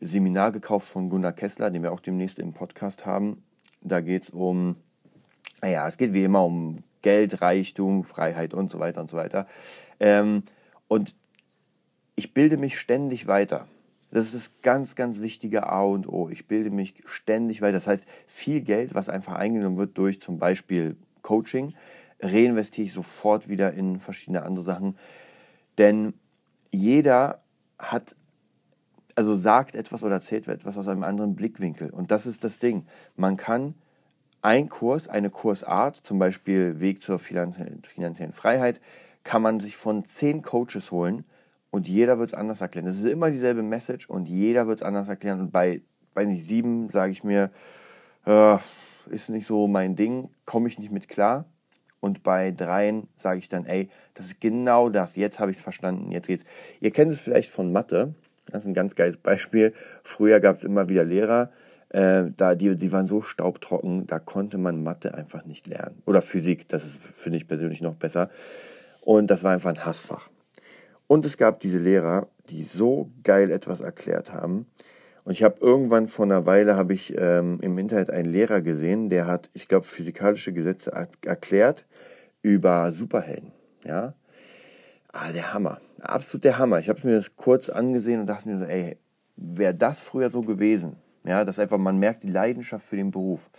Seminar 0.00 0.52
gekauft 0.52 0.88
von 0.88 1.08
Gunnar 1.08 1.32
Kessler, 1.32 1.70
den 1.70 1.82
wir 1.82 1.92
auch 1.92 2.00
demnächst 2.00 2.38
im 2.38 2.52
Podcast 2.52 3.06
haben. 3.06 3.42
Da 3.82 4.00
geht 4.00 4.24
es 4.24 4.30
um, 4.30 4.76
naja, 5.62 5.86
es 5.86 5.96
geht 5.96 6.12
wie 6.12 6.24
immer 6.24 6.44
um 6.44 6.82
Geld, 7.02 7.40
Reichtum, 7.40 8.04
Freiheit 8.04 8.52
und 8.52 8.70
so 8.70 8.78
weiter 8.78 9.00
und 9.00 9.10
so 9.10 9.16
weiter. 9.16 9.46
Ähm, 10.00 10.42
und 10.88 11.14
ich 12.14 12.34
bilde 12.34 12.56
mich 12.56 12.78
ständig 12.78 13.26
weiter. 13.26 13.66
Das 14.10 14.34
ist 14.34 14.62
ganz, 14.62 14.94
ganz 14.94 15.20
wichtige 15.20 15.66
A 15.66 15.82
und 15.82 16.08
O. 16.08 16.28
Ich 16.28 16.46
bilde 16.46 16.70
mich 16.70 16.94
ständig 17.06 17.60
weiter. 17.60 17.72
Das 17.72 17.86
heißt, 17.86 18.06
viel 18.26 18.60
Geld, 18.60 18.94
was 18.94 19.08
einfach 19.08 19.34
eingenommen 19.34 19.76
wird 19.76 19.98
durch 19.98 20.20
zum 20.20 20.38
Beispiel 20.38 20.96
Coaching, 21.22 21.74
reinvestiere 22.20 22.86
ich 22.86 22.92
sofort 22.92 23.48
wieder 23.48 23.72
in 23.72 23.98
verschiedene 23.98 24.42
andere 24.42 24.64
Sachen. 24.64 24.96
Denn 25.78 26.14
jeder 26.70 27.42
hat, 27.78 28.14
also 29.14 29.34
sagt 29.34 29.74
etwas 29.74 30.02
oder 30.02 30.14
erzählt 30.14 30.46
etwas 30.48 30.78
aus 30.78 30.88
einem 30.88 31.02
anderen 31.02 31.34
Blickwinkel. 31.34 31.90
Und 31.90 32.10
das 32.10 32.26
ist 32.26 32.44
das 32.44 32.58
Ding. 32.58 32.86
Man 33.16 33.36
kann 33.36 33.74
ein 34.40 34.68
Kurs, 34.68 35.08
eine 35.08 35.30
Kursart, 35.30 35.96
zum 35.96 36.18
Beispiel 36.18 36.78
Weg 36.80 37.02
zur 37.02 37.18
finanziellen 37.18 38.32
Freiheit, 38.32 38.80
kann 39.24 39.42
man 39.42 39.58
sich 39.58 39.76
von 39.76 40.04
zehn 40.04 40.42
Coaches 40.42 40.92
holen 40.92 41.24
und 41.76 41.86
jeder 41.86 42.18
wird 42.18 42.30
es 42.30 42.34
anders 42.34 42.62
erklären. 42.62 42.86
Das 42.86 42.96
ist 42.96 43.04
immer 43.04 43.30
dieselbe 43.30 43.62
Message 43.62 44.08
und 44.08 44.28
jeder 44.28 44.66
wird 44.66 44.80
es 44.80 44.86
anders 44.86 45.08
erklären. 45.08 45.40
Und 45.40 45.52
bei, 45.52 45.82
bei 46.14 46.24
nicht 46.24 46.44
sieben 46.44 46.88
sage 46.88 47.12
ich 47.12 47.22
mir, 47.22 47.50
äh, 48.24 48.56
ist 49.10 49.28
nicht 49.28 49.46
so 49.46 49.68
mein 49.68 49.94
Ding, 49.94 50.30
komme 50.46 50.68
ich 50.68 50.78
nicht 50.78 50.90
mit 50.90 51.06
klar. 51.08 51.44
Und 52.00 52.22
bei 52.22 52.50
dreien 52.50 53.08
sage 53.16 53.38
ich 53.38 53.50
dann, 53.50 53.66
ey, 53.66 53.90
das 54.14 54.26
ist 54.26 54.40
genau 54.40 54.88
das, 54.88 55.16
jetzt 55.16 55.38
habe 55.38 55.50
ich 55.50 55.58
es 55.58 55.62
verstanden, 55.62 56.12
jetzt 56.12 56.28
geht's. 56.28 56.44
Ihr 56.80 56.92
kennt 56.92 57.12
es 57.12 57.20
vielleicht 57.20 57.50
von 57.50 57.72
Mathe, 57.72 58.14
das 58.46 58.62
ist 58.62 58.68
ein 58.68 58.74
ganz 58.74 58.94
geiles 58.94 59.18
Beispiel. 59.18 59.74
Früher 60.02 60.40
gab 60.40 60.56
es 60.56 60.64
immer 60.64 60.88
wieder 60.88 61.04
Lehrer, 61.04 61.50
äh, 61.90 62.24
da 62.36 62.54
die, 62.54 62.74
die 62.76 62.92
waren 62.92 63.06
so 63.06 63.20
staubtrocken, 63.20 64.06
da 64.06 64.18
konnte 64.18 64.56
man 64.56 64.82
Mathe 64.82 65.14
einfach 65.14 65.44
nicht 65.44 65.66
lernen. 65.66 66.02
Oder 66.06 66.22
Physik, 66.22 66.68
das 66.68 66.98
finde 67.16 67.36
ich 67.36 67.46
persönlich 67.46 67.82
noch 67.82 67.96
besser. 67.96 68.30
Und 69.02 69.26
das 69.26 69.42
war 69.42 69.52
einfach 69.52 69.70
ein 69.70 69.84
Hassfach. 69.84 70.30
Und 71.06 71.24
es 71.26 71.36
gab 71.36 71.60
diese 71.60 71.78
Lehrer, 71.78 72.28
die 72.48 72.62
so 72.62 73.10
geil 73.22 73.50
etwas 73.50 73.80
erklärt 73.80 74.32
haben. 74.32 74.66
Und 75.24 75.32
ich 75.32 75.42
habe 75.42 75.56
irgendwann 75.60 76.08
vor 76.08 76.24
einer 76.24 76.46
Weile 76.46 76.76
habe 76.76 76.94
ich 76.94 77.16
ähm, 77.18 77.58
im 77.60 77.78
Internet 77.78 78.10
einen 78.10 78.30
Lehrer 78.30 78.62
gesehen, 78.62 79.08
der 79.08 79.26
hat, 79.26 79.50
ich 79.54 79.66
glaube, 79.66 79.84
physikalische 79.84 80.52
Gesetze 80.52 80.92
erklärt 81.24 81.84
über 82.42 82.92
Superhelden. 82.92 83.52
Ja, 83.84 84.14
ah, 85.12 85.32
der 85.32 85.52
Hammer, 85.52 85.80
absolut 86.00 86.44
der 86.44 86.58
Hammer. 86.58 86.78
Ich 86.78 86.88
habe 86.88 87.00
mir 87.04 87.16
das 87.16 87.34
kurz 87.36 87.68
angesehen 87.68 88.20
und 88.20 88.26
dachte 88.26 88.48
mir 88.48 88.58
so, 88.58 88.64
ey, 88.64 88.98
wäre 89.36 89.74
das 89.74 90.00
früher 90.00 90.30
so 90.30 90.42
gewesen, 90.42 90.96
ja, 91.24 91.44
dass 91.44 91.58
einfach 91.58 91.78
man 91.78 91.98
merkt 91.98 92.22
die 92.22 92.30
Leidenschaft 92.30 92.86
für 92.86 92.96
den 92.96 93.10
Beruf, 93.10 93.50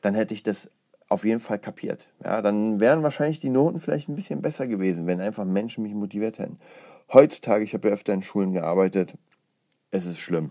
dann 0.00 0.14
hätte 0.14 0.34
ich 0.34 0.42
das 0.42 0.68
auf 1.08 1.24
jeden 1.24 1.40
Fall 1.40 1.58
kapiert. 1.58 2.08
Ja, 2.22 2.42
dann 2.42 2.80
wären 2.80 3.02
wahrscheinlich 3.02 3.40
die 3.40 3.50
Noten 3.50 3.78
vielleicht 3.78 4.08
ein 4.08 4.16
bisschen 4.16 4.42
besser 4.42 4.66
gewesen, 4.66 5.06
wenn 5.06 5.20
einfach 5.20 5.44
Menschen 5.44 5.84
mich 5.84 5.94
motiviert 5.94 6.38
hätten. 6.38 6.58
Heutzutage, 7.12 7.64
ich 7.64 7.74
habe 7.74 7.88
ja 7.88 7.94
öfter 7.94 8.14
in 8.14 8.22
Schulen 8.22 8.52
gearbeitet, 8.52 9.14
es 9.90 10.06
ist 10.06 10.18
schlimm. 10.18 10.50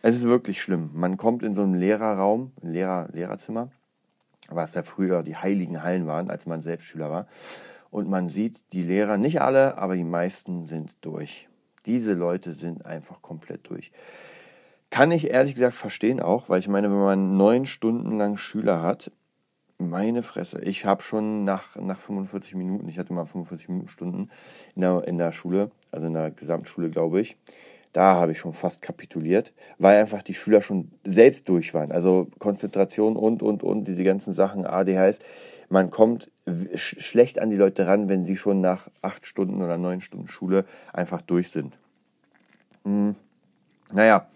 Es 0.00 0.16
ist 0.16 0.24
wirklich 0.24 0.60
schlimm. 0.60 0.90
Man 0.94 1.16
kommt 1.16 1.42
in 1.42 1.54
so 1.54 1.62
einen 1.62 1.74
Lehrerraum, 1.74 2.52
Lehrer, 2.62 3.08
Lehrerzimmer, 3.12 3.70
was 4.48 4.74
ja 4.74 4.82
früher 4.82 5.22
die 5.22 5.36
heiligen 5.36 5.82
Hallen 5.82 6.06
waren, 6.06 6.30
als 6.30 6.46
man 6.46 6.62
selbst 6.62 6.86
Schüler 6.86 7.10
war. 7.10 7.26
Und 7.90 8.08
man 8.08 8.28
sieht, 8.28 8.60
die 8.72 8.82
Lehrer, 8.82 9.18
nicht 9.18 9.42
alle, 9.42 9.78
aber 9.78 9.94
die 9.94 10.04
meisten 10.04 10.64
sind 10.64 10.96
durch. 11.02 11.48
Diese 11.86 12.14
Leute 12.14 12.52
sind 12.52 12.86
einfach 12.86 13.20
komplett 13.22 13.68
durch. 13.68 13.92
Kann 14.90 15.10
ich 15.10 15.30
ehrlich 15.30 15.54
gesagt 15.54 15.74
verstehen 15.74 16.20
auch, 16.20 16.48
weil 16.48 16.60
ich 16.60 16.68
meine, 16.68 16.90
wenn 16.90 16.98
man 16.98 17.36
neun 17.36 17.66
Stunden 17.66 18.18
lang 18.18 18.36
Schüler 18.36 18.82
hat, 18.82 19.10
meine 19.82 20.22
Fresse, 20.22 20.60
ich 20.62 20.84
habe 20.84 21.02
schon 21.02 21.44
nach, 21.44 21.76
nach 21.76 21.98
45 21.98 22.54
Minuten, 22.54 22.88
ich 22.88 22.98
hatte 22.98 23.12
mal 23.12 23.24
45 23.24 23.68
Minuten 23.68 23.88
Stunden 23.88 24.30
in 24.74 24.82
der, 24.82 25.04
in 25.06 25.18
der 25.18 25.32
Schule, 25.32 25.70
also 25.90 26.06
in 26.06 26.14
der 26.14 26.30
Gesamtschule, 26.30 26.90
glaube 26.90 27.20
ich, 27.20 27.36
da 27.92 28.14
habe 28.14 28.32
ich 28.32 28.38
schon 28.38 28.54
fast 28.54 28.80
kapituliert, 28.80 29.52
weil 29.78 30.00
einfach 30.00 30.22
die 30.22 30.34
Schüler 30.34 30.62
schon 30.62 30.90
selbst 31.04 31.48
durch 31.48 31.74
waren. 31.74 31.92
Also 31.92 32.28
Konzentration 32.38 33.16
und, 33.16 33.42
und, 33.42 33.62
und, 33.62 33.84
diese 33.84 34.02
ganzen 34.02 34.32
Sachen, 34.32 34.64
ADHS. 34.64 35.18
Man 35.68 35.90
kommt 35.90 36.30
sch 36.74 36.96
schlecht 37.00 37.38
an 37.38 37.50
die 37.50 37.56
Leute 37.56 37.86
ran, 37.86 38.08
wenn 38.08 38.24
sie 38.24 38.36
schon 38.36 38.60
nach 38.60 38.88
acht 39.02 39.26
Stunden 39.26 39.62
oder 39.62 39.76
neun 39.76 40.00
Stunden 40.00 40.28
Schule 40.28 40.64
einfach 40.92 41.20
durch 41.20 41.50
sind. 41.50 41.76
Hm. 42.84 43.14
Naja, 43.92 44.26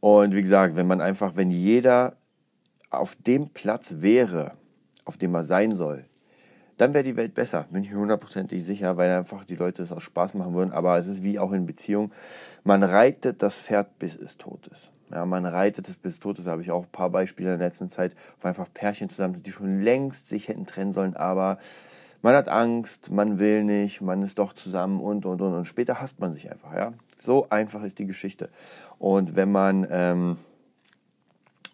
und 0.00 0.34
wie 0.34 0.42
gesagt, 0.42 0.76
wenn 0.76 0.86
man 0.86 1.00
einfach, 1.00 1.34
wenn 1.34 1.50
jeder 1.50 2.16
auf 2.90 3.16
dem 3.16 3.48
Platz 3.48 3.96
wäre, 3.98 4.52
auf 5.06 5.16
dem 5.16 5.34
er 5.34 5.44
sein 5.44 5.74
soll, 5.74 6.04
dann 6.76 6.92
wäre 6.92 7.04
die 7.04 7.16
Welt 7.16 7.34
besser, 7.34 7.66
bin 7.70 7.82
ich 7.82 7.90
mir 7.90 7.98
hundertprozentig 7.98 8.62
sicher, 8.62 8.98
weil 8.98 9.10
einfach 9.10 9.44
die 9.44 9.56
Leute 9.56 9.82
es 9.82 9.92
aus 9.92 10.02
Spaß 10.02 10.34
machen 10.34 10.54
würden. 10.54 10.72
Aber 10.72 10.98
es 10.98 11.06
ist 11.06 11.22
wie 11.22 11.38
auch 11.38 11.52
in 11.52 11.64
Beziehung, 11.64 12.12
man 12.64 12.82
reitet 12.82 13.42
das 13.42 13.60
Pferd, 13.60 13.98
bis 13.98 14.14
es 14.14 14.36
tot 14.36 14.66
ist. 14.66 14.92
Ja, 15.10 15.24
man 15.24 15.46
reitet 15.46 15.88
es 15.88 15.96
bis 15.96 16.20
tot 16.20 16.38
ist. 16.38 16.46
Da 16.46 16.50
habe 16.50 16.62
ich 16.62 16.70
auch 16.70 16.82
ein 16.82 16.92
paar 16.92 17.08
Beispiele 17.08 17.54
in 17.54 17.58
der 17.58 17.68
letzten 17.68 17.88
Zeit, 17.88 18.14
wo 18.40 18.48
einfach 18.48 18.66
Pärchen 18.74 19.08
zusammen 19.08 19.34
sind, 19.34 19.46
die 19.46 19.52
schon 19.52 19.80
längst 19.80 20.28
sich 20.28 20.48
hätten 20.48 20.66
trennen 20.66 20.92
sollen, 20.92 21.16
aber 21.16 21.58
man 22.22 22.34
hat 22.34 22.48
Angst, 22.48 23.10
man 23.10 23.38
will 23.38 23.62
nicht, 23.62 24.00
man 24.00 24.22
ist 24.22 24.38
doch 24.38 24.52
zusammen 24.52 25.00
und 25.00 25.24
und 25.26 25.40
und 25.40 25.54
und 25.54 25.64
später 25.64 26.00
hasst 26.00 26.18
man 26.18 26.32
sich 26.32 26.50
einfach. 26.50 26.74
Ja, 26.74 26.92
so 27.20 27.48
einfach 27.50 27.84
ist 27.84 27.98
die 27.98 28.06
Geschichte. 28.06 28.48
Und 28.98 29.36
wenn 29.36 29.52
man 29.52 29.86
ähm, 29.90 30.38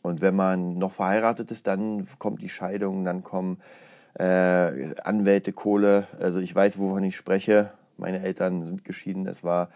und 0.02 0.20
wenn 0.20 0.34
man 0.34 0.78
noch 0.78 0.92
verheiratet 0.92 1.50
ist, 1.50 1.66
dann 1.66 2.06
kommt 2.18 2.42
die 2.42 2.48
Scheidung, 2.48 3.04
dann 3.04 3.22
kommen 3.22 3.58
äh, 4.18 4.94
Anwälte, 5.02 5.52
Kohle. 5.52 6.08
Also 6.20 6.40
ich 6.40 6.54
weiß, 6.54 6.78
wovon 6.78 7.04
ich 7.04 7.16
spreche. 7.16 7.70
Meine 7.96 8.22
Eltern 8.22 8.64
sind 8.64 8.84
geschieden. 8.84 9.26
Es 9.26 9.44
war, 9.44 9.70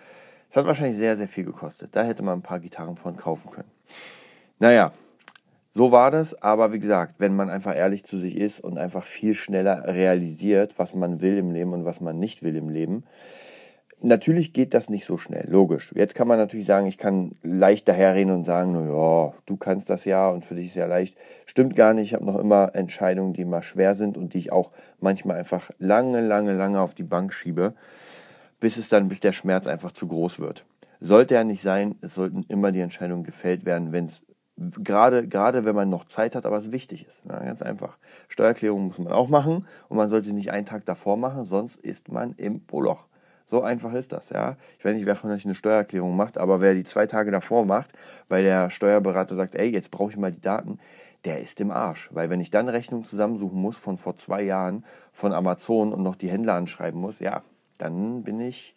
es 0.51 0.57
hat 0.57 0.67
wahrscheinlich 0.67 0.97
sehr, 0.97 1.17
sehr 1.17 1.29
viel 1.29 1.45
gekostet. 1.45 1.95
Da 1.95 2.03
hätte 2.03 2.23
man 2.23 2.41
ein 2.41 2.43
paar 2.43 2.61
Gitarren 2.61 2.97
von 2.97 3.17
kaufen 3.17 3.51
können. 3.51 3.71
Naja, 4.59 4.93
so 5.71 5.93
war 5.93 6.11
das. 6.11 6.43
Aber 6.43 6.73
wie 6.73 6.81
gesagt, 6.81 7.15
wenn 7.19 7.37
man 7.37 7.49
einfach 7.49 7.77
ehrlich 7.77 8.05
zu 8.05 8.19
sich 8.19 8.37
ist 8.37 8.61
und 8.61 8.79
einfach 8.79 9.05
viel 9.05 9.35
schneller 9.35 9.87
realisiert, 9.87 10.79
was 10.79 10.95
man 10.95 11.21
will 11.21 11.39
im 11.39 11.53
Leben 11.53 11.73
und 11.73 11.85
was 11.85 12.01
man 12.01 12.19
nicht 12.19 12.43
will 12.43 12.57
im 12.57 12.69
Leben, 12.69 13.05
Natürlich 14.03 14.53
geht 14.53 14.75
das 14.75 14.91
nicht 14.91 15.07
so 15.07 15.17
schnell, 15.17 15.49
logisch. 15.49 15.93
Jetzt 15.97 16.15
kann 16.15 16.29
man 16.29 16.39
natürlich 16.39 16.67
sagen, 16.67 16.87
ich 16.87 16.99
kann 16.99 17.33
leicht 17.43 17.89
daherreden 17.89 18.33
und 18.35 18.45
sagen, 18.45 18.73
naja, 18.73 19.33
du 19.47 19.57
kannst 19.57 19.89
das 19.89 20.05
ja 20.05 20.29
und 20.29 20.45
für 20.45 20.55
dich 20.55 20.67
ist 20.67 20.77
ja 20.77 20.87
leicht. 20.87 21.17
Stimmt 21.47 21.77
gar 21.77 21.95
nicht. 21.95 22.09
Ich 22.09 22.15
habe 22.15 22.25
noch 22.25 22.39
immer 22.39 22.75
Entscheidungen, 22.75 23.33
die 23.33 23.41
immer 23.41 23.63
schwer 23.63 23.95
sind 23.95 24.19
und 24.19 24.35
die 24.35 24.39
ich 24.39 24.53
auch 24.53 24.71
manchmal 25.01 25.39
einfach 25.39 25.71
lange, 25.79 26.21
lange, 26.21 26.53
lange 26.53 26.81
auf 26.81 26.95
die 26.95 27.05
Bank 27.05 27.33
schiebe, 27.33 27.73
bis 28.61 28.77
es 28.77 28.91
dann, 28.91 29.09
bis 29.09 29.21
der 29.21 29.33
Schmerz 29.33 29.67
einfach 29.67 29.93
zu 29.93 30.07
groß 30.07 30.41
wird. 30.41 30.67
Sollte 31.01 31.35
er 31.35 31.45
nicht 31.45 31.63
sein, 31.63 31.95
es 32.03 32.15
sollten 32.15 32.45
immer 32.49 32.73
die 32.73 32.81
Entscheidungen 32.81 33.25
gefällt 33.25 33.65
werden, 33.65 33.93
wenn 33.93 34.07
es 34.07 34.25
gerade, 34.57 35.27
gerade 35.27 35.65
wenn 35.65 35.75
man 35.75 35.89
noch 35.89 36.05
Zeit 36.05 36.35
hat, 36.35 36.45
aber 36.45 36.57
es 36.59 36.71
wichtig 36.71 37.07
ist. 37.07 37.23
Ja, 37.29 37.39
ganz 37.41 37.63
einfach. 37.63 37.97
Steuererklärung 38.29 38.87
muss 38.87 38.99
man 38.99 39.13
auch 39.13 39.29
machen 39.29 39.67
und 39.89 39.97
man 39.97 40.09
sollte 40.11 40.29
sie 40.29 40.35
nicht 40.35 40.51
einen 40.51 40.67
Tag 40.67 40.85
davor 40.85 41.17
machen, 41.17 41.45
sonst 41.47 41.77
ist 41.77 42.11
man 42.11 42.35
im 42.37 42.61
Poloch. 42.61 43.07
So 43.47 43.63
einfach 43.63 43.95
ist 43.95 44.13
das, 44.13 44.31
ja. 44.31 44.57
Ich 44.79 44.85
weiß 44.85 44.95
nicht, 44.95 45.07
wer 45.07 45.15
von 45.15 45.31
euch 45.31 45.45
eine 45.45 45.55
Steuererklärung 45.55 46.17
macht, 46.17 46.37
aber 46.37 46.61
wer 46.61 46.75
die 46.75 46.85
zwei 46.85 47.07
Tage 47.07 47.31
davor 47.31 47.65
macht, 47.65 47.93
weil 48.29 48.43
der 48.43 48.71
Steuerberater 48.71 49.37
sagt, 49.37 49.55
ey, 49.55 49.69
jetzt 49.69 49.93
brauche 49.93 50.11
ich 50.11 50.17
mal 50.17 50.33
die 50.33 50.41
Daten, 50.41 50.81
der 51.25 51.41
ist 51.41 51.61
im 51.61 51.71
Arsch. 51.71 52.11
Weil 52.13 52.29
wenn 52.29 52.41
ich 52.41 52.51
dann 52.51 52.69
Rechnungen 52.69 53.05
zusammensuchen 53.05 53.61
muss 53.61 53.79
von 53.79 53.99
vor 53.99 54.17
zwei 54.17 54.43
Jahren 54.43 54.85
von 55.13 55.33
Amazon 55.33 55.93
und 55.93 56.03
noch 56.03 56.17
die 56.17 56.29
Händler 56.29 56.55
anschreiben 56.55 57.01
muss, 57.01 57.21
ja, 57.21 57.43
dann 57.79 58.25
bin 58.25 58.41
ich, 58.41 58.75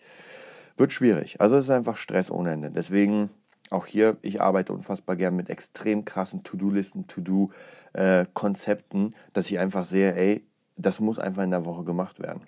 wird 0.78 0.92
schwierig. 0.92 1.42
Also 1.42 1.58
es 1.58 1.66
ist 1.66 1.72
einfach 1.72 1.98
Stress 1.98 2.30
ohne 2.30 2.52
Ende. 2.52 2.70
Deswegen 2.70 3.32
auch 3.72 3.88
hier, 3.88 4.18
ich 4.22 4.42
arbeite 4.42 4.74
unfassbar 4.74 5.16
gern 5.16 5.36
mit 5.36 5.50
extrem 5.50 6.06
krassen 6.06 6.44
To-Do-Listen, 6.44 7.08
To-Do-Konzepten, 7.08 9.08
äh, 9.08 9.12
dass 9.34 9.50
ich 9.50 9.58
einfach 9.60 9.86
sehe, 9.86 10.16
ey, 10.16 10.44
das 10.76 11.00
muss 11.00 11.20
einfach 11.20 11.44
in 11.44 11.52
der 11.52 11.66
Woche 11.66 11.84
gemacht 11.84 12.20
werden. 12.20 12.42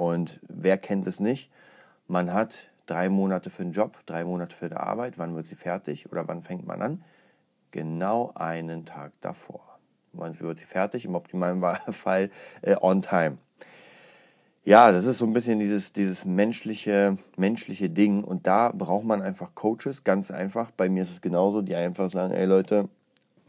Und 0.00 0.40
wer 0.48 0.78
kennt 0.78 1.06
es 1.06 1.20
nicht? 1.20 1.50
Man 2.08 2.32
hat 2.32 2.70
drei 2.86 3.10
Monate 3.10 3.50
für 3.50 3.62
den 3.62 3.72
Job, 3.72 3.98
drei 4.06 4.24
Monate 4.24 4.56
für 4.56 4.70
die 4.70 4.76
Arbeit. 4.76 5.18
Wann 5.18 5.36
wird 5.36 5.46
sie 5.46 5.56
fertig 5.56 6.10
oder 6.10 6.26
wann 6.26 6.40
fängt 6.40 6.66
man 6.66 6.80
an? 6.80 7.04
Genau 7.70 8.32
einen 8.34 8.86
Tag 8.86 9.12
davor. 9.20 9.78
Wann 10.14 10.40
wird 10.40 10.56
sie 10.56 10.64
fertig? 10.64 11.04
Im 11.04 11.14
optimalen 11.14 11.60
Fall 11.92 12.30
äh, 12.62 12.76
on 12.80 13.02
time. 13.02 13.36
Ja, 14.64 14.90
das 14.90 15.04
ist 15.04 15.18
so 15.18 15.26
ein 15.26 15.34
bisschen 15.34 15.58
dieses, 15.58 15.92
dieses 15.92 16.24
menschliche, 16.24 17.18
menschliche 17.36 17.90
Ding. 17.90 18.24
Und 18.24 18.46
da 18.46 18.72
braucht 18.72 19.04
man 19.04 19.20
einfach 19.20 19.54
Coaches, 19.54 20.02
ganz 20.02 20.30
einfach. 20.30 20.70
Bei 20.70 20.88
mir 20.88 21.02
ist 21.02 21.10
es 21.12 21.20
genauso, 21.20 21.60
die 21.60 21.74
einfach 21.74 22.10
sagen, 22.10 22.32
ey 22.32 22.46
Leute, 22.46 22.88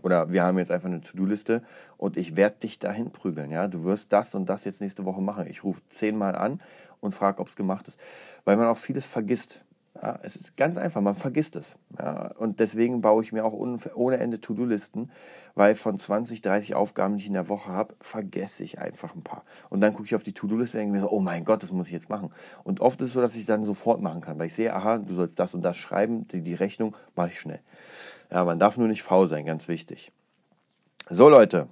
oder 0.04 0.32
wir 0.32 0.44
haben 0.44 0.58
jetzt 0.58 0.72
einfach 0.72 0.88
eine 0.88 1.02
To-Do-Liste 1.02 1.64
und 1.98 2.18
ich 2.18 2.36
werde 2.36 2.58
dich 2.60 2.80
dahin 2.80 3.12
prügeln. 3.12 3.52
Ja? 3.52 3.68
Du 3.68 3.84
wirst 3.84 4.12
das 4.14 4.36
und 4.36 4.50
das 4.50 4.64
jetzt 4.66 4.82
nächste 4.82 5.06
Woche 5.06 5.22
machen. 5.22 5.48
Ich 5.48 5.64
rufe 5.64 5.82
zehnmal 5.90 6.36
an 6.36 6.62
und 7.00 7.14
frage, 7.14 7.40
ob 7.40 7.48
es 7.48 7.56
gemacht 7.56 7.88
ist. 7.88 8.00
Weil 8.46 8.58
man 8.58 8.68
auch 8.68 8.78
vieles 8.78 9.06
vergisst. 9.06 9.64
Ja, 10.02 10.20
es 10.24 10.36
ist 10.36 10.56
ganz 10.56 10.78
einfach, 10.78 11.02
man 11.02 11.16
vergisst 11.16 11.56
es. 11.56 11.78
Ja, 12.00 12.32
und 12.38 12.60
deswegen 12.60 13.02
baue 13.02 13.24
ich 13.24 13.34
mir 13.34 13.44
auch 13.44 13.54
ohne 13.54 14.18
Ende 14.18 14.40
To-Do-Listen, 14.40 15.12
weil 15.54 15.76
von 15.76 16.00
20, 16.00 16.42
30 16.42 16.76
Aufgaben, 16.76 17.18
die 17.18 17.22
ich 17.22 17.28
in 17.28 17.34
der 17.34 17.50
Woche 17.50 17.72
habe, 17.72 17.94
vergesse 18.00 18.64
ich 18.64 18.80
einfach 18.80 19.14
ein 19.14 19.22
paar. 19.22 19.44
Und 19.70 19.82
dann 19.82 19.94
gucke 19.94 20.06
ich 20.06 20.16
auf 20.16 20.24
die 20.24 20.34
To-Do-Liste 20.34 20.78
und 20.78 20.82
denke 20.84 20.96
mir 20.96 21.02
so, 21.02 21.12
oh 21.12 21.20
mein 21.20 21.44
Gott, 21.44 21.62
das 21.62 21.72
muss 21.72 21.88
ich 21.88 21.94
jetzt 21.94 22.10
machen. 22.10 22.32
Und 22.64 22.80
oft 22.80 23.02
ist 23.02 23.08
es 23.08 23.14
so, 23.14 23.22
dass 23.22 23.36
ich 23.36 23.46
dann 23.46 23.64
sofort 23.66 24.02
machen 24.02 24.22
kann, 24.22 24.40
weil 24.40 24.48
ich 24.48 24.56
sehe, 24.56 24.74
aha, 24.74 24.98
du 24.98 25.14
sollst 25.14 25.38
das 25.40 25.54
und 25.54 25.62
das 25.62 25.78
schreiben, 25.78 26.28
die, 26.30 26.42
die 26.42 26.56
Rechnung 26.56 26.96
mache 27.16 27.28
ich 27.28 27.40
schnell. 27.40 27.60
Ja, 28.32 28.46
man 28.46 28.60
darf 28.60 28.78
nur 28.78 28.88
nicht 28.88 29.04
faul 29.04 29.28
sein, 29.28 29.46
ganz 29.46 29.67
wichtig. 29.67 30.12
So 31.10 31.28
Leute, 31.28 31.67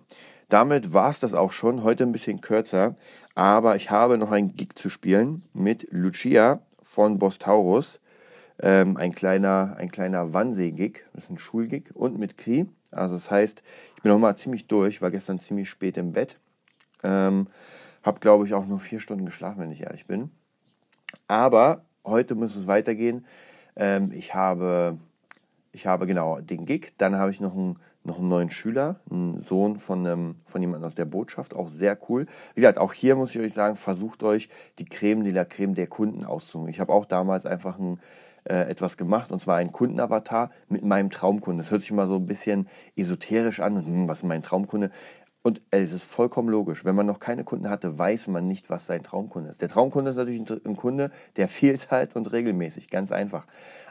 damit 0.49 0.93
war 0.93 1.09
es 1.09 1.19
das 1.19 1.33
auch 1.33 1.51
schon. 1.53 1.83
Heute 1.83 2.03
ein 2.03 2.11
bisschen 2.11 2.41
kürzer, 2.41 2.95
aber 3.33 3.77
ich 3.77 3.89
habe 3.89 4.17
noch 4.17 4.31
einen 4.31 4.55
Gig 4.55 4.73
zu 4.75 4.89
spielen 4.89 5.43
mit 5.53 5.87
Lucia 5.91 6.59
von 6.81 7.17
Bostaurus. 7.17 8.01
Ähm, 8.61 8.97
ein 8.97 9.13
kleiner, 9.13 9.75
ein 9.77 9.89
kleiner 9.89 10.33
Wannsee-Gig, 10.33 11.05
das 11.13 11.25
ist 11.25 11.29
ein 11.29 11.37
Schulgig 11.37 11.95
und 11.95 12.19
mit 12.19 12.37
Kri. 12.37 12.65
Also 12.91 13.15
das 13.15 13.31
heißt, 13.31 13.63
ich 13.95 14.03
bin 14.03 14.11
noch 14.11 14.19
mal 14.19 14.35
ziemlich 14.35 14.67
durch, 14.67 15.01
war 15.01 15.11
gestern 15.11 15.39
ziemlich 15.39 15.69
spät 15.69 15.97
im 15.97 16.11
Bett. 16.11 16.37
Ähm, 17.03 17.47
habe, 18.03 18.19
glaube 18.19 18.45
ich, 18.45 18.53
auch 18.53 18.65
nur 18.65 18.79
vier 18.79 18.99
Stunden 18.99 19.25
geschlafen, 19.25 19.59
wenn 19.59 19.71
ich 19.71 19.83
ehrlich 19.83 20.07
bin. 20.07 20.31
Aber 21.27 21.85
heute 22.03 22.35
muss 22.35 22.57
es 22.57 22.67
weitergehen. 22.67 23.25
Ähm, 23.77 24.11
ich 24.11 24.35
habe 24.35 24.97
ich 25.79 25.85
habe 25.85 26.07
genau 26.07 26.41
den 26.41 26.65
Gig, 26.65 26.89
dann 26.97 27.15
habe 27.15 27.31
ich 27.31 27.39
noch 27.39 27.55
einen, 27.55 27.79
noch 28.03 28.19
einen 28.19 28.27
neuen 28.27 28.51
Schüler, 28.51 28.99
einen 29.09 29.39
Sohn 29.39 29.77
von, 29.77 30.05
einem, 30.05 30.35
von 30.43 30.61
jemandem 30.61 30.85
aus 30.85 30.95
der 30.95 31.05
Botschaft, 31.05 31.53
auch 31.53 31.69
sehr 31.69 31.97
cool. 32.09 32.25
Wie 32.53 32.61
gesagt, 32.61 32.77
auch 32.77 32.91
hier 32.91 33.15
muss 33.15 33.33
ich 33.33 33.39
euch 33.39 33.53
sagen, 33.53 33.77
versucht 33.77 34.21
euch 34.23 34.49
die 34.77 34.83
Creme 34.83 35.23
de 35.23 35.31
la 35.31 35.45
Creme 35.45 35.75
der 35.75 35.87
Kunden 35.87 36.25
auszusuchen. 36.25 36.67
Ich 36.67 36.81
habe 36.81 36.91
auch 36.91 37.05
damals 37.05 37.45
einfach 37.45 37.79
ein, 37.79 37.97
äh, 38.43 38.69
etwas 38.69 38.97
gemacht 38.97 39.31
und 39.31 39.39
zwar 39.39 39.55
ein 39.55 39.71
Kundenavatar 39.71 40.49
mit 40.67 40.83
meinem 40.83 41.11
Traumkunden. 41.11 41.59
Das 41.59 41.71
hört 41.71 41.79
sich 41.79 41.91
immer 41.91 42.07
so 42.07 42.15
ein 42.15 42.25
bisschen 42.25 42.67
esoterisch 42.97 43.61
an. 43.61 43.77
Hm, 43.77 44.07
was 44.09 44.19
ist 44.19 44.23
mein 44.25 44.43
Traumkunde? 44.43 44.91
Und 45.41 45.61
es 45.71 45.93
ist 45.93 46.03
vollkommen 46.03 46.49
logisch. 46.49 46.83
Wenn 46.83 46.95
man 46.95 47.05
noch 47.05 47.19
keine 47.19 47.45
Kunden 47.45 47.69
hatte, 47.69 47.97
weiß 47.97 48.27
man 48.27 48.47
nicht, 48.47 48.69
was 48.69 48.85
sein 48.85 49.03
Traumkunde 49.03 49.49
ist. 49.49 49.61
Der 49.61 49.69
Traumkunde 49.69 50.11
ist 50.11 50.17
natürlich 50.17 50.41
ein 50.65 50.75
Kunde, 50.75 51.11
der 51.37 51.47
viel 51.47 51.79
zahlt 51.79 52.15
und 52.15 52.31
regelmäßig, 52.31 52.89
ganz 52.89 53.11
einfach. 53.11 53.45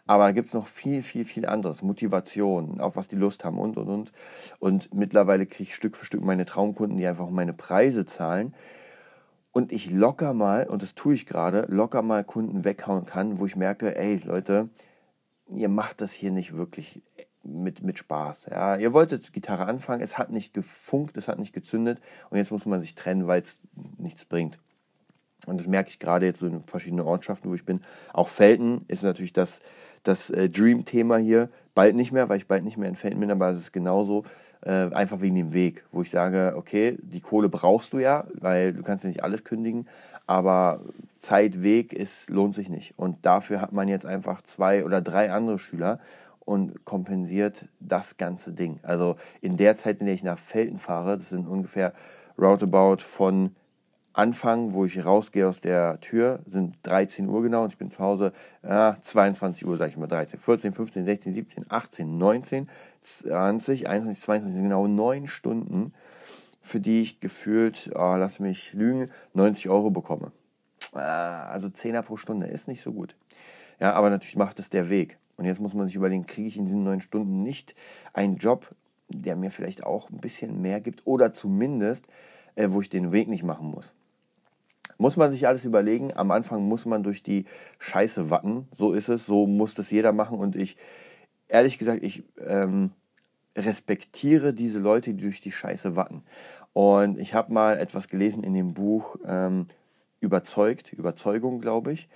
Aber 0.06 0.24
da 0.24 0.32
gibt 0.32 0.48
es 0.48 0.54
noch 0.54 0.66
viel, 0.66 1.02
viel, 1.02 1.24
viel 1.24 1.46
anderes. 1.46 1.82
Motivation, 1.82 2.80
auf 2.80 2.96
was 2.96 3.08
die 3.08 3.16
Lust 3.16 3.44
haben 3.44 3.58
und, 3.58 3.76
und, 3.76 3.88
und. 3.88 4.12
Und 4.58 4.94
mittlerweile 4.94 5.46
kriege 5.46 5.64
ich 5.64 5.74
Stück 5.74 5.96
für 5.96 6.06
Stück 6.06 6.22
meine 6.22 6.44
Traumkunden, 6.44 6.96
die 6.98 7.06
einfach 7.06 7.28
meine 7.30 7.52
Preise 7.54 8.04
zahlen. 8.04 8.54
Und 9.52 9.72
ich 9.72 9.90
locker 9.90 10.34
mal, 10.34 10.66
und 10.68 10.82
das 10.82 10.94
tue 10.94 11.14
ich 11.14 11.26
gerade, 11.26 11.66
locker 11.68 12.02
mal 12.02 12.24
Kunden 12.24 12.64
weghauen 12.64 13.06
kann, 13.06 13.38
wo 13.38 13.46
ich 13.46 13.56
merke, 13.56 13.96
ey 13.96 14.20
Leute, 14.24 14.68
ihr 15.50 15.68
macht 15.68 16.00
das 16.00 16.12
hier 16.12 16.30
nicht 16.30 16.56
wirklich 16.56 17.02
mit, 17.48 17.82
mit 17.82 17.98
Spaß. 17.98 18.46
Ja. 18.50 18.76
Ihr 18.76 18.92
wolltet 18.92 19.32
Gitarre 19.32 19.66
anfangen, 19.66 20.02
es 20.02 20.18
hat 20.18 20.30
nicht 20.30 20.54
gefunkt, 20.54 21.16
es 21.16 21.28
hat 21.28 21.38
nicht 21.38 21.52
gezündet 21.52 22.00
und 22.30 22.38
jetzt 22.38 22.52
muss 22.52 22.66
man 22.66 22.80
sich 22.80 22.94
trennen, 22.94 23.26
weil 23.26 23.40
es 23.40 23.60
nichts 23.98 24.24
bringt. 24.24 24.58
Und 25.46 25.58
das 25.60 25.66
merke 25.66 25.90
ich 25.90 25.98
gerade 25.98 26.26
jetzt 26.26 26.40
so 26.40 26.46
in 26.46 26.62
verschiedenen 26.64 27.06
Ortschaften, 27.06 27.50
wo 27.50 27.54
ich 27.54 27.64
bin. 27.64 27.80
Auch 28.12 28.28
Felten 28.28 28.84
ist 28.88 29.02
natürlich 29.02 29.32
das, 29.32 29.60
das 30.02 30.30
äh, 30.30 30.48
Dream-Thema 30.48 31.16
hier. 31.16 31.48
Bald 31.74 31.94
nicht 31.94 32.12
mehr, 32.12 32.28
weil 32.28 32.38
ich 32.38 32.48
bald 32.48 32.64
nicht 32.64 32.76
mehr 32.76 32.88
in 32.88 32.96
Felten 32.96 33.20
bin, 33.20 33.30
aber 33.30 33.50
es 33.50 33.58
ist 33.58 33.72
genauso. 33.72 34.24
Äh, 34.60 34.92
einfach 34.92 35.20
wegen 35.20 35.36
dem 35.36 35.52
Weg, 35.52 35.84
wo 35.92 36.02
ich 36.02 36.10
sage, 36.10 36.54
okay, 36.56 36.98
die 37.00 37.20
Kohle 37.20 37.48
brauchst 37.48 37.92
du 37.92 38.00
ja, 38.00 38.26
weil 38.34 38.72
du 38.72 38.82
kannst 38.82 39.04
ja 39.04 39.08
nicht 39.08 39.22
alles 39.22 39.44
kündigen, 39.44 39.86
aber 40.26 40.80
Zeit, 41.20 41.62
Weg 41.62 41.92
ist, 41.92 42.28
lohnt 42.28 42.56
sich 42.56 42.68
nicht. 42.68 42.98
Und 42.98 43.24
dafür 43.24 43.60
hat 43.60 43.72
man 43.72 43.86
jetzt 43.86 44.04
einfach 44.04 44.42
zwei 44.42 44.84
oder 44.84 45.00
drei 45.00 45.30
andere 45.30 45.60
Schüler 45.60 46.00
und 46.48 46.86
kompensiert 46.86 47.68
das 47.78 48.16
ganze 48.16 48.54
Ding. 48.54 48.80
Also 48.82 49.16
in 49.42 49.58
der 49.58 49.76
Zeit, 49.76 50.00
in 50.00 50.06
der 50.06 50.14
ich 50.14 50.22
nach 50.22 50.38
Felten 50.38 50.78
fahre, 50.78 51.18
das 51.18 51.28
sind 51.28 51.46
ungefähr 51.46 51.92
roundabout 52.38 53.02
von 53.02 53.54
Anfang, 54.14 54.72
wo 54.72 54.86
ich 54.86 55.04
rausgehe 55.04 55.46
aus 55.46 55.60
der 55.60 56.00
Tür, 56.00 56.40
sind 56.46 56.78
13 56.84 57.28
Uhr 57.28 57.42
genau 57.42 57.64
und 57.64 57.74
ich 57.74 57.78
bin 57.78 57.90
zu 57.90 57.98
Hause 57.98 58.32
äh, 58.62 58.94
22 58.98 59.66
Uhr, 59.66 59.76
sage 59.76 59.90
ich 59.90 59.98
mal 59.98 60.06
13, 60.06 60.40
14, 60.40 60.72
15, 60.72 61.04
16, 61.04 61.34
17, 61.34 61.66
18, 61.68 62.16
19, 62.16 62.68
20, 63.02 63.86
21, 63.86 64.24
22, 64.24 64.62
genau 64.62 64.86
neun 64.86 65.28
Stunden, 65.28 65.92
für 66.62 66.80
die 66.80 67.02
ich 67.02 67.20
gefühlt, 67.20 67.90
oh, 67.94 68.14
lass 68.16 68.40
mich 68.40 68.72
lügen, 68.72 69.10
90 69.34 69.68
Euro 69.68 69.90
bekomme. 69.90 70.32
Äh, 70.94 70.98
also 70.98 71.68
10er 71.68 72.00
pro 72.00 72.16
Stunde 72.16 72.46
ist 72.46 72.68
nicht 72.68 72.82
so 72.82 72.94
gut. 72.94 73.16
Ja, 73.80 73.92
aber 73.92 74.08
natürlich 74.08 74.36
macht 74.36 74.58
es 74.58 74.70
der 74.70 74.88
Weg. 74.88 75.18
Und 75.38 75.44
jetzt 75.44 75.60
muss 75.60 75.72
man 75.72 75.86
sich 75.86 75.96
überlegen, 75.96 76.26
kriege 76.26 76.48
ich 76.48 76.58
in 76.58 76.66
diesen 76.66 76.82
neun 76.82 77.00
Stunden 77.00 77.42
nicht 77.42 77.74
einen 78.12 78.36
Job, 78.36 78.74
der 79.08 79.36
mir 79.36 79.50
vielleicht 79.50 79.84
auch 79.84 80.10
ein 80.10 80.20
bisschen 80.20 80.60
mehr 80.60 80.80
gibt 80.80 81.06
oder 81.06 81.32
zumindest, 81.32 82.06
äh, 82.56 82.68
wo 82.70 82.80
ich 82.80 82.90
den 82.90 83.12
Weg 83.12 83.28
nicht 83.28 83.44
machen 83.44 83.70
muss. 83.70 83.94
Muss 84.98 85.16
man 85.16 85.30
sich 85.30 85.46
alles 85.46 85.64
überlegen. 85.64 86.12
Am 86.16 86.32
Anfang 86.32 86.62
muss 86.64 86.84
man 86.86 87.04
durch 87.04 87.22
die 87.22 87.44
Scheiße 87.78 88.30
watten. 88.30 88.66
So 88.72 88.92
ist 88.92 89.08
es. 89.08 89.26
So 89.26 89.46
muss 89.46 89.76
das 89.76 89.92
jeder 89.92 90.12
machen. 90.12 90.40
Und 90.40 90.56
ich, 90.56 90.76
ehrlich 91.46 91.78
gesagt, 91.78 92.02
ich 92.02 92.24
ähm, 92.44 92.90
respektiere 93.56 94.52
diese 94.52 94.80
Leute, 94.80 95.14
die 95.14 95.22
durch 95.22 95.40
die 95.40 95.52
Scheiße 95.52 95.94
watten. 95.94 96.24
Und 96.72 97.16
ich 97.18 97.32
habe 97.32 97.52
mal 97.52 97.78
etwas 97.78 98.08
gelesen 98.08 98.42
in 98.42 98.54
dem 98.54 98.74
Buch 98.74 99.16
ähm, 99.24 99.66
Überzeugt, 100.20 100.92
Überzeugung, 100.92 101.60
glaube 101.60 101.92
ich. 101.92 102.08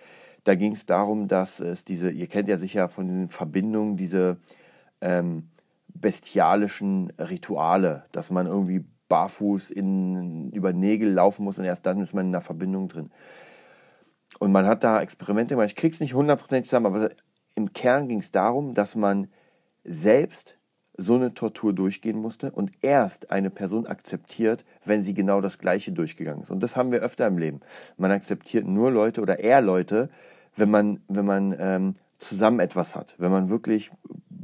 Da 0.45 0.55
ging 0.55 0.73
es 0.73 0.87
darum, 0.87 1.29
dass 1.29 1.61
es 1.61 1.85
diese, 1.85 2.11
ihr 2.11 2.27
kennt 2.27 2.49
ja 2.49 2.57
sicher 2.57 2.89
von 2.89 3.07
diesen 3.07 3.29
Verbindungen, 3.29 3.97
diese 3.97 4.39
ähm, 5.01 5.51
bestialischen 5.89 7.13
Rituale, 7.19 8.05
dass 8.13 8.31
man 8.31 8.47
irgendwie 8.47 8.85
barfuß 9.09 9.71
in, 9.71 10.51
über 10.53 10.73
Nägel 10.73 11.13
laufen 11.13 11.45
muss 11.45 11.59
und 11.59 11.65
erst 11.65 11.87
dann 11.87 12.01
ist 12.01 12.15
man 12.15 12.27
in 12.27 12.35
einer 12.35 12.41
Verbindung 12.41 12.89
drin. 12.89 13.11
Und 14.39 14.53
man 14.53 14.67
hat 14.67 14.83
da 14.83 15.01
Experimente 15.01 15.55
gemacht, 15.55 15.69
ich 15.69 15.77
krieg's 15.77 16.01
nicht 16.01 16.15
hundertprozentig 16.15 16.69
zusammen, 16.71 16.87
aber 16.87 17.11
im 17.55 17.73
Kern 17.73 18.09
ging 18.09 18.21
es 18.21 18.33
darum, 18.33 18.75
dass 18.75 18.97
man 18.97 19.29
selbst 19.85 20.59
so 21.03 21.15
eine 21.15 21.35
Tortur 21.35 21.73
durchgehen 21.73 22.19
musste 22.19 22.51
und 22.51 22.73
erst 22.81 23.31
eine 23.31 23.51
Person 23.51 23.87
akzeptiert, 23.87 24.65
wenn 24.85 25.03
sie 25.03 25.15
genau 25.15 25.41
das 25.41 25.59
Gleiche 25.59 25.93
durchgegangen 25.93 26.43
ist. 26.43 26.51
Und 26.51 26.63
das 26.63 26.77
haben 26.77 26.93
wir 26.93 27.01
öfter 27.01 27.27
im 27.27 27.39
Leben. 27.39 27.61
Man 27.97 28.11
akzeptiert 28.11 28.67
nur 28.67 28.91
Leute 28.91 29.21
oder 29.21 29.39
eher 29.39 29.61
Leute, 29.61 30.09
wenn 30.57 30.71
man, 30.71 31.01
wenn 31.09 31.25
man 31.25 31.57
ähm, 31.59 31.95
zusammen 32.19 32.61
etwas 32.61 32.95
hat, 32.95 33.15
wenn 33.19 33.31
man 33.31 33.49
wirklich 33.49 33.91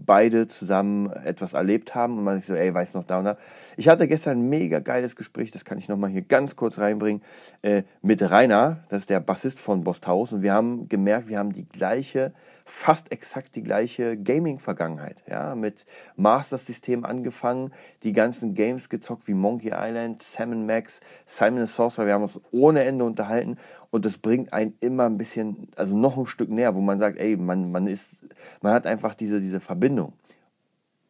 beide 0.09 0.49
zusammen 0.49 1.13
etwas 1.13 1.53
erlebt 1.53 1.95
haben 1.95 2.17
und 2.17 2.25
man 2.25 2.39
sich 2.39 2.47
so, 2.47 2.55
ey, 2.55 2.73
weiß 2.73 2.95
noch 2.95 3.05
da 3.05 3.19
und 3.19 3.27
da. 3.27 3.37
Ich 3.77 3.89
hatte 3.89 4.09
gestern 4.09 4.39
ein 4.39 4.49
mega 4.49 4.79
geiles 4.81 5.17
Gespräch, 5.17 5.51
das 5.51 5.67
kann 5.67 5.77
ich 5.77 5.87
nochmal 5.89 6.09
hier 6.09 6.23
ganz 6.23 6.57
kurz 6.57 6.79
reinbringen, 6.79 7.23
äh, 7.61 7.83
mit 8.01 8.23
Rainer, 8.23 8.85
das 8.89 9.03
ist 9.03 9.11
der 9.11 9.21
Bassist 9.21 9.61
von 9.61 9.85
Bosthaus 9.85 10.33
und 10.33 10.41
wir 10.41 10.55
haben 10.55 10.89
gemerkt, 10.89 11.29
wir 11.29 11.39
haben 11.39 11.53
die 11.53 11.69
gleiche 11.69 12.33
fast 12.69 13.11
exakt 13.13 13.57
die 13.57 13.63
gleiche 13.63 14.17
Gaming-Vergangenheit. 14.17 15.25
Ja, 15.29 15.55
mit 15.55 15.87
Master-System 16.17 17.05
angefangen, 17.05 17.73
die 18.03 18.13
ganzen 18.13 18.55
Games 18.55 18.89
gezockt 18.89 19.27
wie 19.27 19.35
Monkey 19.35 19.73
Island, 19.75 20.23
Salmon 20.23 20.67
Max, 20.67 21.01
Simon 21.27 21.67
Sorcerer. 21.67 22.07
Wir 22.07 22.15
haben 22.15 22.23
uns 22.23 22.41
ohne 22.53 22.85
Ende 22.85 23.05
unterhalten 23.05 23.57
und 23.91 24.05
das 24.05 24.19
bringt 24.19 24.53
einen 24.53 24.75
immer 24.81 25.07
ein 25.07 25.19
bisschen, 25.19 25.69
also 25.77 25.97
noch 25.97 26.17
ein 26.19 26.27
Stück 26.27 26.51
näher, 26.51 26.75
wo 26.75 26.81
man 26.81 26.99
sagt, 26.99 27.19
ey, 27.19 27.37
man, 27.37 27.73
man 27.73 27.87
ist, 27.87 28.25
man 28.61 28.73
hat 28.73 28.87
einfach 28.87 29.15
diese, 29.15 29.41
diese 29.41 29.61
Verbindung. 29.61 30.13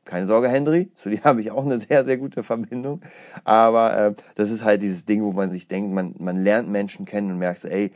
Keine 0.04 0.26
Sorge, 0.26 0.48
Henry, 0.48 0.90
zu 0.94 1.10
dir 1.10 1.20
habe 1.24 1.40
ich 1.40 1.50
auch 1.50 1.64
eine 1.64 1.78
sehr, 1.78 2.04
sehr 2.04 2.16
gute 2.16 2.42
Verbindung. 2.42 3.02
Aber 3.44 3.96
äh, 3.96 4.14
das 4.36 4.50
ist 4.50 4.64
halt 4.64 4.82
dieses 4.82 5.04
Ding, 5.04 5.22
wo 5.22 5.32
man 5.32 5.50
sich 5.50 5.68
denkt, 5.68 5.92
man, 5.92 6.14
man 6.18 6.36
lernt 6.36 6.68
Menschen 6.68 7.04
kennen 7.04 7.32
und 7.32 7.38
merkt 7.38 7.60
so, 7.60 7.68
ey, 7.68 7.90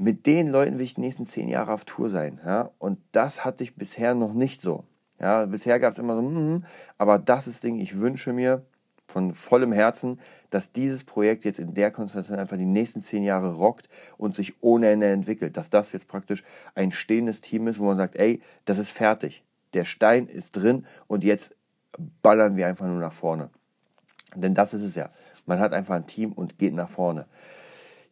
mit 0.00 0.24
den 0.24 0.48
Leuten 0.48 0.78
will 0.78 0.84
ich 0.86 0.94
die 0.94 1.02
nächsten 1.02 1.26
zehn 1.26 1.48
Jahre 1.48 1.72
auf 1.72 1.84
Tour 1.84 2.08
sein. 2.08 2.40
Ja? 2.44 2.70
Und 2.78 2.98
das 3.12 3.44
hatte 3.44 3.62
ich 3.62 3.76
bisher 3.76 4.14
noch 4.14 4.32
nicht 4.32 4.62
so. 4.62 4.84
Ja, 5.20 5.44
bisher 5.44 5.78
gab 5.78 5.92
es 5.92 5.98
immer 5.98 6.16
so, 6.16 6.22
mm, 6.22 6.64
aber 6.96 7.18
das 7.18 7.46
ist 7.46 7.62
Ding, 7.62 7.78
ich 7.78 7.98
wünsche 7.98 8.32
mir 8.32 8.64
von 9.06 9.34
vollem 9.34 9.72
Herzen, 9.72 10.18
dass 10.48 10.72
dieses 10.72 11.04
Projekt 11.04 11.44
jetzt 11.44 11.58
in 11.58 11.74
der 11.74 11.90
Konstellation 11.90 12.38
einfach 12.38 12.56
die 12.56 12.64
nächsten 12.64 13.02
zehn 13.02 13.22
Jahre 13.22 13.54
rockt 13.56 13.90
und 14.16 14.34
sich 14.34 14.54
ohne 14.62 14.88
Ende 14.88 15.08
entwickelt. 15.08 15.58
Dass 15.58 15.68
das 15.68 15.92
jetzt 15.92 16.08
praktisch 16.08 16.44
ein 16.74 16.92
stehendes 16.92 17.42
Team 17.42 17.68
ist, 17.68 17.78
wo 17.78 17.84
man 17.84 17.98
sagt, 17.98 18.16
ey, 18.16 18.40
das 18.64 18.78
ist 18.78 18.90
fertig. 18.90 19.44
Der 19.74 19.84
Stein 19.84 20.28
ist 20.28 20.52
drin 20.52 20.86
und 21.08 21.24
jetzt 21.24 21.54
ballern 22.22 22.56
wir 22.56 22.66
einfach 22.66 22.86
nur 22.86 23.00
nach 23.00 23.12
vorne. 23.12 23.50
Denn 24.34 24.54
das 24.54 24.72
ist 24.72 24.82
es 24.82 24.94
ja. 24.94 25.10
Man 25.44 25.58
hat 25.58 25.74
einfach 25.74 25.96
ein 25.96 26.06
Team 26.06 26.32
und 26.32 26.58
geht 26.58 26.72
nach 26.72 26.88
vorne. 26.88 27.26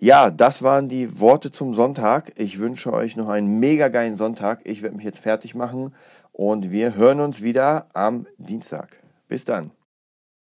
Ja, 0.01 0.31
das 0.31 0.63
waren 0.63 0.89
die 0.89 1.19
Worte 1.19 1.51
zum 1.51 1.75
Sonntag. 1.75 2.33
Ich 2.37 2.61
wünsche 2.61 2.93
euch 2.93 3.17
noch 3.17 3.29
einen 3.29 3.59
mega 3.59 3.89
geilen 3.89 4.15
Sonntag. 4.15 4.61
Ich 4.63 4.81
werde 4.81 4.95
mich 4.95 5.05
jetzt 5.05 5.19
fertig 5.19 5.57
machen 5.57 5.93
und 6.31 6.71
wir 6.71 6.95
hören 6.95 7.19
uns 7.19 7.43
wieder 7.43 7.89
am 7.95 8.29
Dienstag. 8.39 8.97
Bis 9.27 9.45
dann. 9.45 9.73